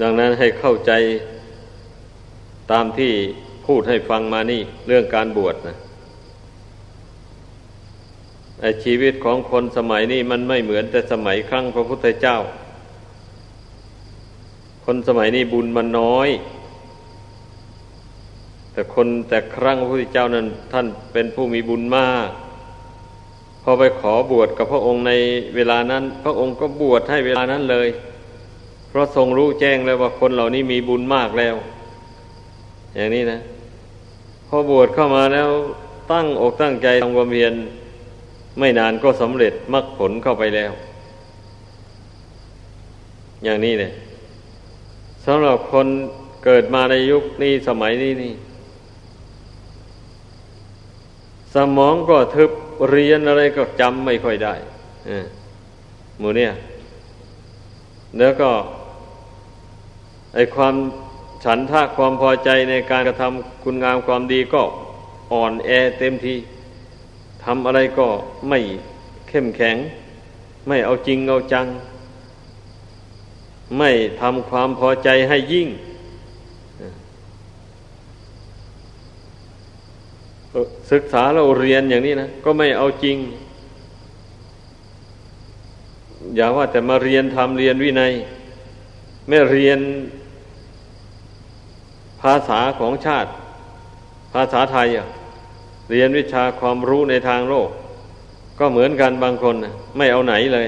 [0.00, 0.92] ดังนั้นให้เข้าใจ
[2.72, 3.12] ตามที่
[3.66, 5.76] พูดให้ฟังมานี่ เรื่องการบวชนะ
[8.84, 12.36] ชีวิตของคนสมัยนี้มันไม่เหมือนแต่สมัยครั้งพระพุทธเจ้า
[14.84, 16.28] คนสมัยนี้บุญมันน้อย
[18.72, 22.28] แต่คนแต่ครั้งพระพุทธเจ้านั้น ท่านเป็นผู้มีบุญมาก
[23.62, 25.12] พอไปขอบวชกับพระองค์ใน
[25.56, 27.88] เวลานั้น พระองค์ก็บวชให้เวลานั้นเลย
[28.88, 31.54] เพราะทรงรู้แจ้งแล้วว่าคนเหล่านี้มีบุญมากแล้ว
[32.96, 33.38] อย่างนี้นะ
[34.48, 35.48] พอบวชเข้ามาแล้ว
[36.12, 37.52] ตั้งอกตั้งใจทำความเพียร
[38.58, 40.72] ไม่นานก็สำเร็จมรรคผลเข้าไปแล้ว
[43.44, 43.92] อย่างนี้เนี่ย
[45.26, 45.86] สำหรับคน
[46.44, 48.34] เกิดมาในยุคนี้สมัยนี้นี่
[51.54, 52.50] สมองก็ทึบ
[52.90, 54.54] เรียนอะไรก็จำไม่ค่อยได้
[56.18, 56.52] หมูเนี่ย
[58.18, 58.50] แล้วก็
[60.34, 60.74] ไอความ
[61.44, 64.62] ฉันทะความพอใจในการกระทำคุณงามความดีก็
[65.32, 66.34] อ่อนแอเต็มที
[67.44, 68.06] ทำอะไรก็
[68.48, 68.58] ไม่
[69.28, 69.76] เข้มแข็ง
[70.68, 71.66] ไม่เอาจริงเอาจัง
[73.78, 73.90] ไม่
[74.20, 75.68] ทำความพอใจให้ยิ่ง
[80.90, 83.16] ศึกษาเราเรียนอย่างนี้นะก็ไม่เอาจริง
[86.36, 88.12] อย่าว่าแต่มาเรียนทำเรียนวินัย
[89.28, 89.80] ไม่เรียน
[92.24, 93.30] ภาษาของชาติ
[94.34, 94.88] ภาษาไทย
[95.90, 97.68] เรียนวิชาความรู้ในทางโลก
[98.58, 99.56] ก็เหมือนกันบางคน
[99.96, 100.66] ไม่เอาไหนเลย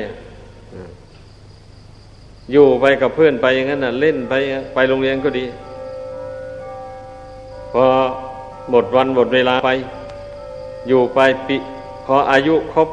[2.52, 4.34] อยู่ไปกับเพื่อนไปอย่างนั้นนะเล่นไป
[4.74, 5.44] ไปโรงเรียนก็ดี
[7.72, 7.84] พอ
[8.70, 9.70] หมดวันหมดเวลาไป
[10.88, 11.56] อยู่ไปปี
[12.06, 12.88] พออายุครบ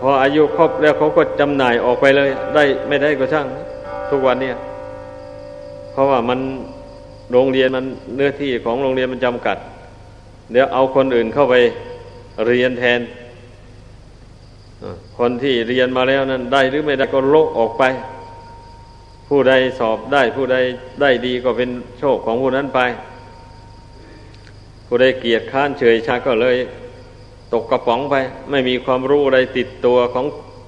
[0.00, 3.46] พออายุครบแล้วเขาก็จำหน่ายออกไปเลย ได้ไม่ได้ก็ช่าง
[4.10, 4.56] ทุกวันเนี่ย
[5.92, 6.40] เพราะว่ามัน
[7.32, 7.86] โรงเรียนมัน
[8.16, 9.58] เนื้อที่ของโรงเรียนมันจำกัด
[10.52, 11.54] เดี๋ยวเอาคนอื่นเข้าไป
[12.46, 13.00] เรียนแทน
[15.18, 17.84] คนที่เรียนมาแล้วนั้นได้หรือไม่ได้ก็โลกออกไป
[19.28, 20.56] ผู้ใดสอบได้ผู้ใด
[21.00, 22.80] ได้ดีก็เป็นโชคของผู้นั้นไป
[24.86, 26.56] ผู้ใดเกียรติค้านเฉยชาก็เลย
[27.52, 28.14] ตกกระป๋องไป
[28.50, 30.26] ไม่มีความรู้อะไรติดตัวของ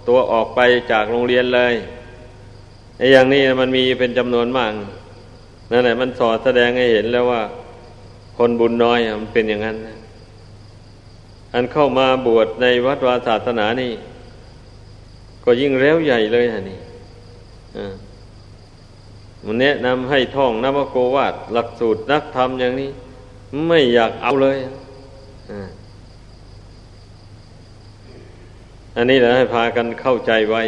[0.08, 0.60] ตัวออกไป
[0.92, 1.74] จากโรงเรียนเลย
[2.98, 4.72] ไอ้อย่างนี้มันมีเป็นจำนวนมาก
[5.72, 7.42] นั่นแหละมันสอดแสดงให้เห็นแล้วว่า
[8.36, 9.96] คนบุญน้อยมันเป็นอย่างนั้นนะ
[11.54, 13.92] อันเข้ามาบวชในวัดวาศาสนานี่
[15.44, 16.78] ก็ยิ่งแล้วใหญ่เลยฮะนี่
[19.44, 22.90] มันแนะนำให้ท่องนวโกวาดหลักสูตรนักธรรมอย่างนี้
[23.66, 24.56] ไม่อยากเอาเลย
[28.96, 30.62] อันนี้แหละให้พากันเข้าใจไว้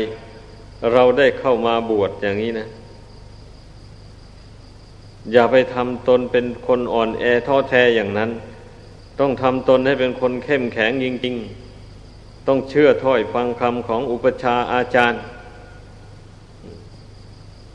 [0.92, 2.66] เราได้เข้ามาบวชอย่างนี้นะ
[5.32, 8.30] อย่าไปทำตนเป็นคนอ่อนแอท้อแท้อย่างนั้น
[9.20, 15.20] ต้องทำตนให้เป็นคนเข้มแข็งจริงๆ ต้องเชื่อถ้อยฟังคำของอุปชาอาจารย์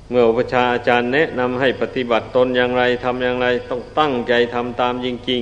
[0.09, 5.41] เมื่ออุปชาอาจารย์แนะนำให้ปฏิบัติตนอย่างไรทำอย่างไร ต้องตั้งใจทำตามจริง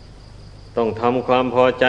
[0.00, 1.86] ๆ ต้องทำความพอใจ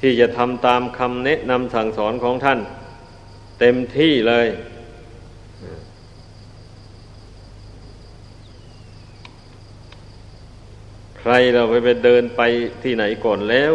[0.00, 2.60] ที่จะทำตามคำแนะนำสั่งสอนของท่าน
[3.60, 4.46] เต็มที่เลย
[11.17, 12.42] ใค รเราไปไปเดินไป
[12.82, 13.74] ที่ไหนก่อนแล้ว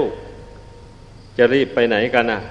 [1.37, 2.41] จะรีบไปไหนกันอะ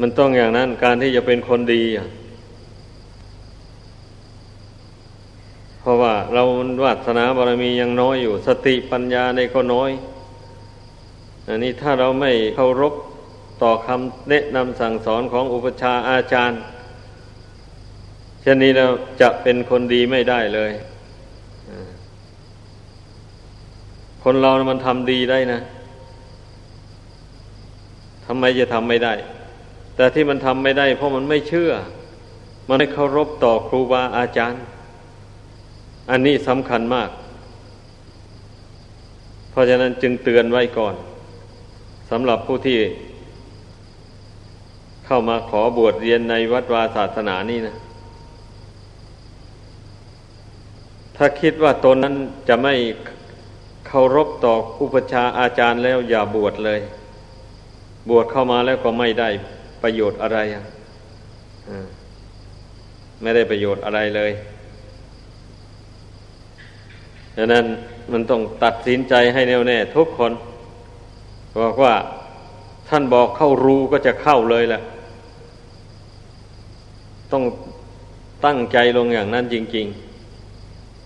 [0.00, 2.06] มันต้องอย่างนั้นการที่จะเป็นคนดีอะ
[5.82, 6.42] เพราะว่าเรา
[6.84, 9.90] วาสนาบารมียังน้อยอยู่ สติปัญญาในก็น้อย
[11.46, 12.94] อันนี้ถ้าเราไม่เคารพ
[13.62, 16.60] ต่อคำแนะนำสั่งสอนของอุปชาอาจารย์
[18.42, 18.86] เช่นนี้เรา
[19.20, 20.72] จะเป็นคนดีไม่ได้เลย
[24.24, 25.60] คนเรามันทำดีได้นะ
[28.26, 29.14] ทำไมจะทำไม่ได้
[29.96, 31.72] แต่ที่มันทำไม่ได้ เพราะมันไม่เชื่อ
[32.68, 34.62] มันไม่เคารพต่อครูบาอาจารย์
[36.10, 37.10] อันนี้สำคัญมาก
[39.50, 40.94] เพราะฉะนั้นจึงเตือนไว้ก่อน
[42.10, 42.78] สำหรับผู้ที่
[45.06, 47.76] เข้ามาขอบวชเรียนในวัดวาศาสนานี่นะ
[51.16, 52.14] ถ้าคิดว่าตนนั้น
[52.48, 52.74] จะไม่
[53.86, 56.80] เคารพต่ออุปชาอาจารย์แล้วอย่าบวชเลย
[58.10, 59.28] บวชเข้ามาแล้วก็ไม่ได้
[59.82, 60.38] ประโยชน์อะไร
[63.22, 64.32] ไม่ได้ประโยชน์อะไรเลย
[67.36, 67.64] ดังนั้น
[68.12, 70.32] มันต้องตัดสินใจให้แน่วแน่ทุกคน
[71.60, 71.94] บอกว่า
[72.88, 74.82] ท่านบอกเข้ารูก็จะเข้าเลยแหละ
[77.32, 77.44] ต้อง
[78.46, 79.86] ตั้งใจลงอย่างนั้นจริง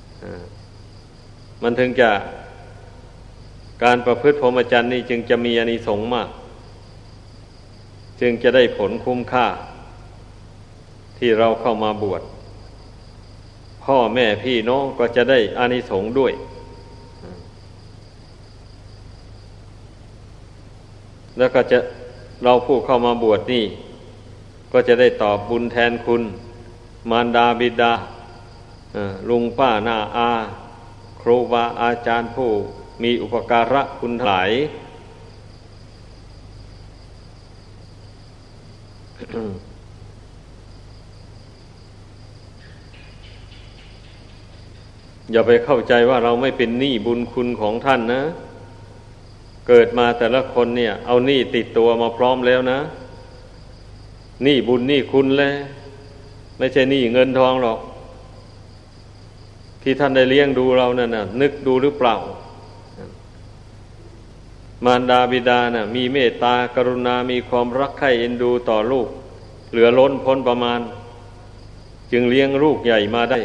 [0.07, 2.11] ๆมันถึงจะ
[3.85, 6.29] การประพฤติพรหมจรรย์นี่จึงจะมีอานิสงส์มาก
[8.20, 9.47] จึงจะได้ผลคุ้มค่า
[11.18, 12.22] ที่เราเข้ามาบวช
[13.87, 16.32] พ่อแม่พี่น้องก็จะได้อานิสงส์ด้วย
[21.39, 21.78] แล้วก็จะ
[22.43, 23.64] เราผู้เข้ามาบวชนี่
[24.72, 26.22] ก็จะได้ตอบบุญแทนคุณ
[27.11, 27.93] มารดาบิดา
[29.28, 30.30] ลุงป้าหน้าอา
[31.20, 32.51] ครูบาอาจารย์ผู้
[33.03, 34.51] มีอุปการะคุณหลาย
[39.34, 39.65] อ
[45.33, 48.22] อย่าไปเข้าใจว่าเราไม่เป็นหนี้บุญคุณของท่านนะ
[49.68, 52.79] เกิดมาแต่ละคนเนี่ย เอาหนี้ติดตัวมาพร้อมแล้วนะ
[54.43, 55.55] หนี้บุญหนี้คุณแล้ว
[56.59, 57.81] ไม่ใช่หนี้เงินทองหรอก
[59.83, 62.14] ที่ท่านได้เลี้ยงดูเรานั่นนะนึกดูหรือเปล่า
[64.85, 69.09] มารดาบิดาน่ะ มีเมตตากรุณา มีความรักใคร่เอ็นดูต่อลูก
[69.70, 70.81] เหลือล้นพ้นประมาณ
[72.12, 73.41] จึงเลี้ยงลูกใหญ่มาได้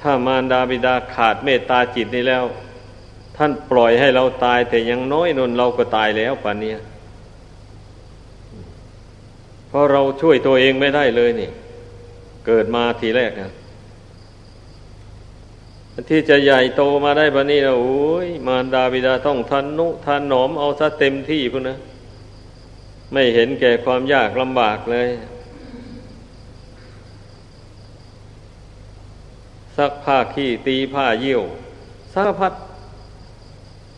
[0.00, 2.44] ถ้ามารดาบิดาขาดเมตตาจิตนี้แล้ว
[3.36, 6.72] ท่านปล่อยให้เราตาย แต่ยังน้อยนนเราก็ตายแล้วป่านนี้
[9.68, 11.50] เพราะเราช่วยตัวเองไม่ได้เลยนี่
[12.46, 13.52] เกิดมาทีแรกนะ
[16.08, 21.78] ที่จะใหญ่โตมาได้บันนี้นะโอ้ยมารดาบิดาต้องทันนุทันหนอมเอาซะเต็มที่พุ่นนะ
[23.12, 25.08] ไม่เห็นแก่ความยากลำบากเลย
[29.80, 31.42] ซักผ้าขี้ตีผ้าเยี่ยว
[32.12, 32.52] สารพัด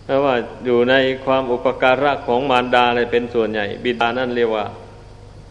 [0.04, 4.64] เพราะว่าอยู่ในความอุปการะของมารดาเลยเป็นส่วนใหญ่ บิดานั่นเรียกว่า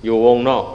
[0.03, 0.65] อยู่วงนอก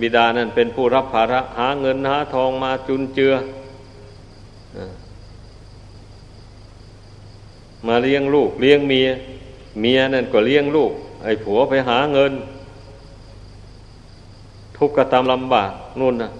[0.00, 3.32] บิดานั่นเป็นผู้รับภาระหาเงินหาทองมาจุนเจือ
[7.86, 9.08] มาเลี้ยงลูก เลี้ยงเมีย
[9.80, 12.32] เมียนั่นก็เลี้ยงลูก ไอ้ผัวไปหาเงิน
[14.76, 16.30] ทุกข์กระทำลำบากนู่นนะ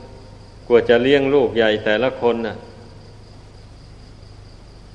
[0.69, 2.57] กว่าจะเลี้ยงลูกใหญ่แต่ละคนน่ะ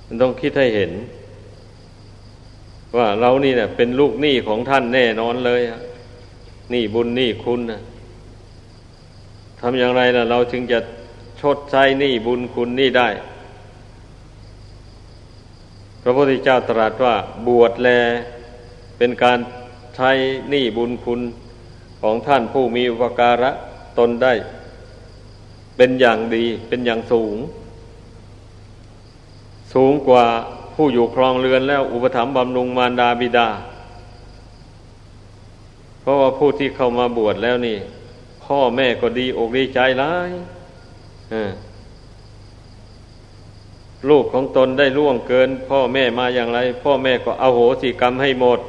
[0.06, 0.92] มันต้องคิดให้เห็น
[2.98, 5.62] ว่าเรานี่เนะ่ยเป็นลูกหนี้ของท่านแน่นอนเลย
[6.72, 7.82] หนี้บุญหนี้คุณนะ
[9.60, 10.80] ทำอย่างไรล่ะ เราจึงจะ
[11.42, 13.10] ชดใช้หนี้บุญคุณนี่ได้
[16.02, 17.16] พระพุทธเจ้าตรัสว่า
[17.48, 17.90] บวชแล
[18.98, 19.40] เป็นการ
[19.96, 20.12] ใช้
[20.50, 21.22] หนี้บุญคุณ
[22.02, 23.52] ของท่านผู้มีอุปการะ
[23.98, 24.34] ตนได้
[25.78, 27.38] เป็นอย่างดีเป็นอย่างสูง
[29.74, 30.26] สูงกว่า
[30.74, 33.50] ผู้อยู่ครองเรือนแล้วอุปถัมภ์บำรุงมารดาบิดา
[36.02, 37.78] เพราะว่าผู้ที่เข้ามาบวชแล้วนี่
[38.46, 40.32] พ่อแม่ก็ดีอกดีใจร้าย
[44.10, 48.60] ลูกของตนได้ล่วงเกิน พ่อแม่มาอย่างไร พ่อแม่ก็เอาโหสิกรรมให้หมด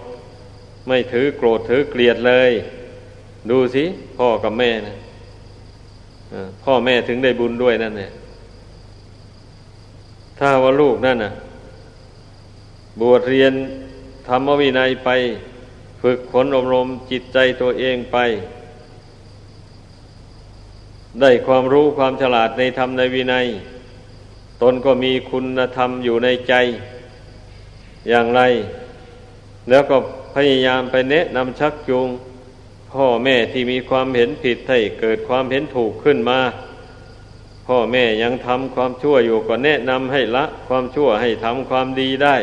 [0.86, 2.50] ไม่ถือโกรธถือเกลียดเลย
[3.50, 3.84] ดูสิ
[4.18, 4.96] พ่อกับแม่นะ
[6.64, 8.10] พ่อแม่ถึงได้บุญด้วยนั่นเนี่ย
[10.38, 11.32] ถ้าว่าลูกนั่นน่ะ
[13.00, 13.52] บวชเรียน
[14.28, 15.10] ธรรมวินัยไป
[16.02, 18.18] ฝึกฝนอบรมจิตใจตัวเองไป
[21.20, 23.46] ได้ความรู้ความฉลาดในธรรมในวินัย
[24.62, 26.54] ตนก็มีคุณธรรมอยู่ในใจ
[28.08, 28.40] อย่างไร
[29.68, 29.96] แล้วก็
[30.34, 32.08] พยายามไปแนะนำชักจูง
[32.92, 36.40] พ่อแม่ที่มีความเห็นผิดให้เกิดความเห็นถูกขึ้นมา
[37.66, 42.36] พ่อแม่ยังทำความชั่วอยู่ก็แนะนำให้ละ ความชั่วให้ทำความดีได้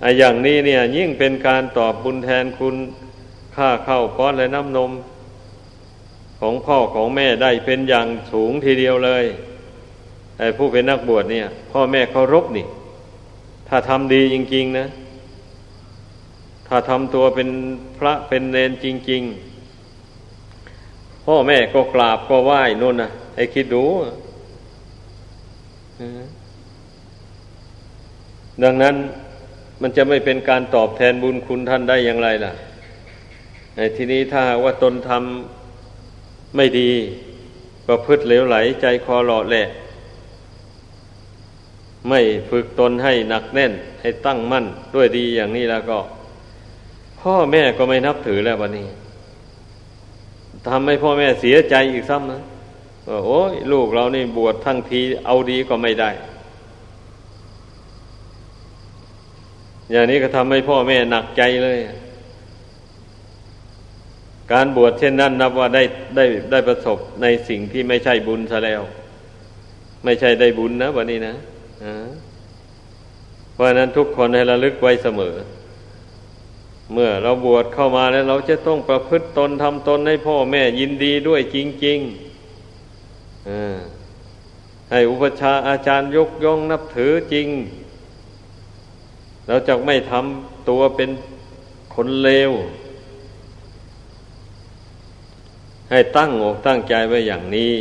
[0.00, 2.76] ไอ้อย่างนี้เนี่ยยิ่งเป็นการตอบบุญแทนคุณ
[3.56, 4.92] ค่าเข้าป้อนและน้ำนม
[6.40, 9.24] ของพ่อของแม่ได้เป็นอย่างสูงทีเดียวเลย
[10.38, 12.66] ไอ้ผู้เป็นนักบวชเนี่ย พ่อแม่เคารพนี่
[13.68, 14.86] ถ้าทำดีจริง ๆ นะ
[16.72, 17.48] ถ้าทำตัวเป็น
[17.98, 19.22] พระเป็นเนนจริง
[20.44, 23.84] ๆ พ่อแม่ก็กราบก็ไหว้นู่นนะไอ้คิดดู
[28.62, 28.94] ดังนั้น
[29.80, 32.52] มันจะไม่เป็นการตอบแทนบุญคุณท่านได้อย่างไรล่ะ
[33.76, 36.90] ในที่นี้ถ้าว่าตนทำไม่ดี
[37.86, 39.64] ก็พืชเหลวไหลใจคอหล่อแหละ
[42.08, 44.64] ไม่ฝึกตนให้หนักแน่น ให้ตั้งมั่น
[44.94, 45.98] ด้วยดีอย่างนี้แล้วก็
[47.22, 48.88] พ่อแม่ก็ไม่นับถือแล้ววันนี้
[50.68, 52.42] ทำให้พ่อแม่เสียใจอีกซ้ำนะ
[53.08, 56.10] ว่าโอ้ยลูกเรานี่บวชทั้งทีเอาดีก็ไม่ได้
[59.90, 61.78] อย่างนี้ก็ทำให้พ่อแม่หนักใจเลย
[64.52, 65.82] การบวชเช่นนั้นนับว่าได้
[66.16, 68.82] ได้ได้ประสบในสิ่งที่ไม่ใช่บุญซะแล้ว
[70.04, 71.34] ไม่ใช่ได้บุญนะวันนี้นะ
[73.52, 75.34] เพราะนั้นทุกคนให้ระลึกไว้เสมอ
[76.92, 82.10] เมื่อเราบวชเข้ามาแล้วเราจะต้องประพฤติตนทำตนให้พ่อแม่ยินดีด้วยจริงๆ
[84.90, 87.48] ให้อุปชาอาจารย์ยกย่องนับถือจริง
[89.46, 91.10] เราจะไม่ทำตัวเป็น
[91.94, 92.52] คนเลว
[95.90, 97.72] ให้ตั้งอกตั้งใจไว้อย่างนี้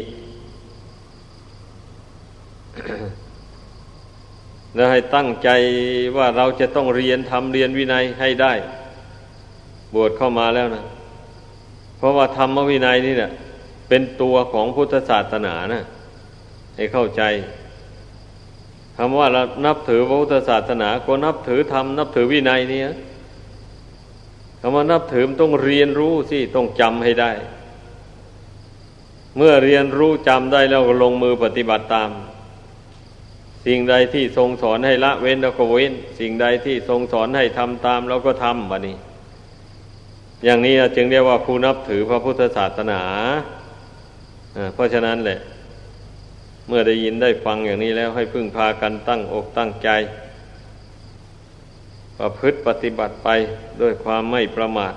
[4.76, 5.50] แล้วให้ตั้งใจ
[6.18, 8.54] ว่าเราจะต้องเรียนทำเรียนวินัยให้ได้
[9.96, 10.84] บวชเข้ามาแล้วนะ
[11.98, 13.32] เพราะว่าธรรมวินัยนี่เนี่ย
[13.88, 15.84] เป็นตัวของพุทธศาสนานะ
[16.76, 17.24] ให้เข้าใจ
[18.96, 22.82] คำว่าเรานับถือพระพุทธศาสนาก็นับถือธรรมนับถือวินัยนี่
[24.62, 27.32] คำว่านับถือมต้องเรียนรู้สิต้องจำให้ได้
[29.38, 32.10] เมื่อเรียนรู้จำได้แล้วก็ลงมือปฏิบัติตาม
[33.66, 38.98] สิ่งใดที่ทรงสอนให้ละเว้นแล้วก็เว้น สิ่งใดที่ทรงสอนให้ทำตามแล้วก็ทำวะนี้
[40.44, 43.02] อย่างนี้จึงเรียกว่าผู้นับถือพระพุทธศาสนา
[44.74, 45.40] เพราะฉะนั้นแหละ
[46.68, 49.90] เมื่อได้ยินได้ฟังอย่างนี้แล้วให้พึ่งพากันตั้งอกตั้งใจ
[52.18, 53.30] ประพฤติปฏิบัติไป
[53.82, 54.94] ด้วยความไม่ประมาท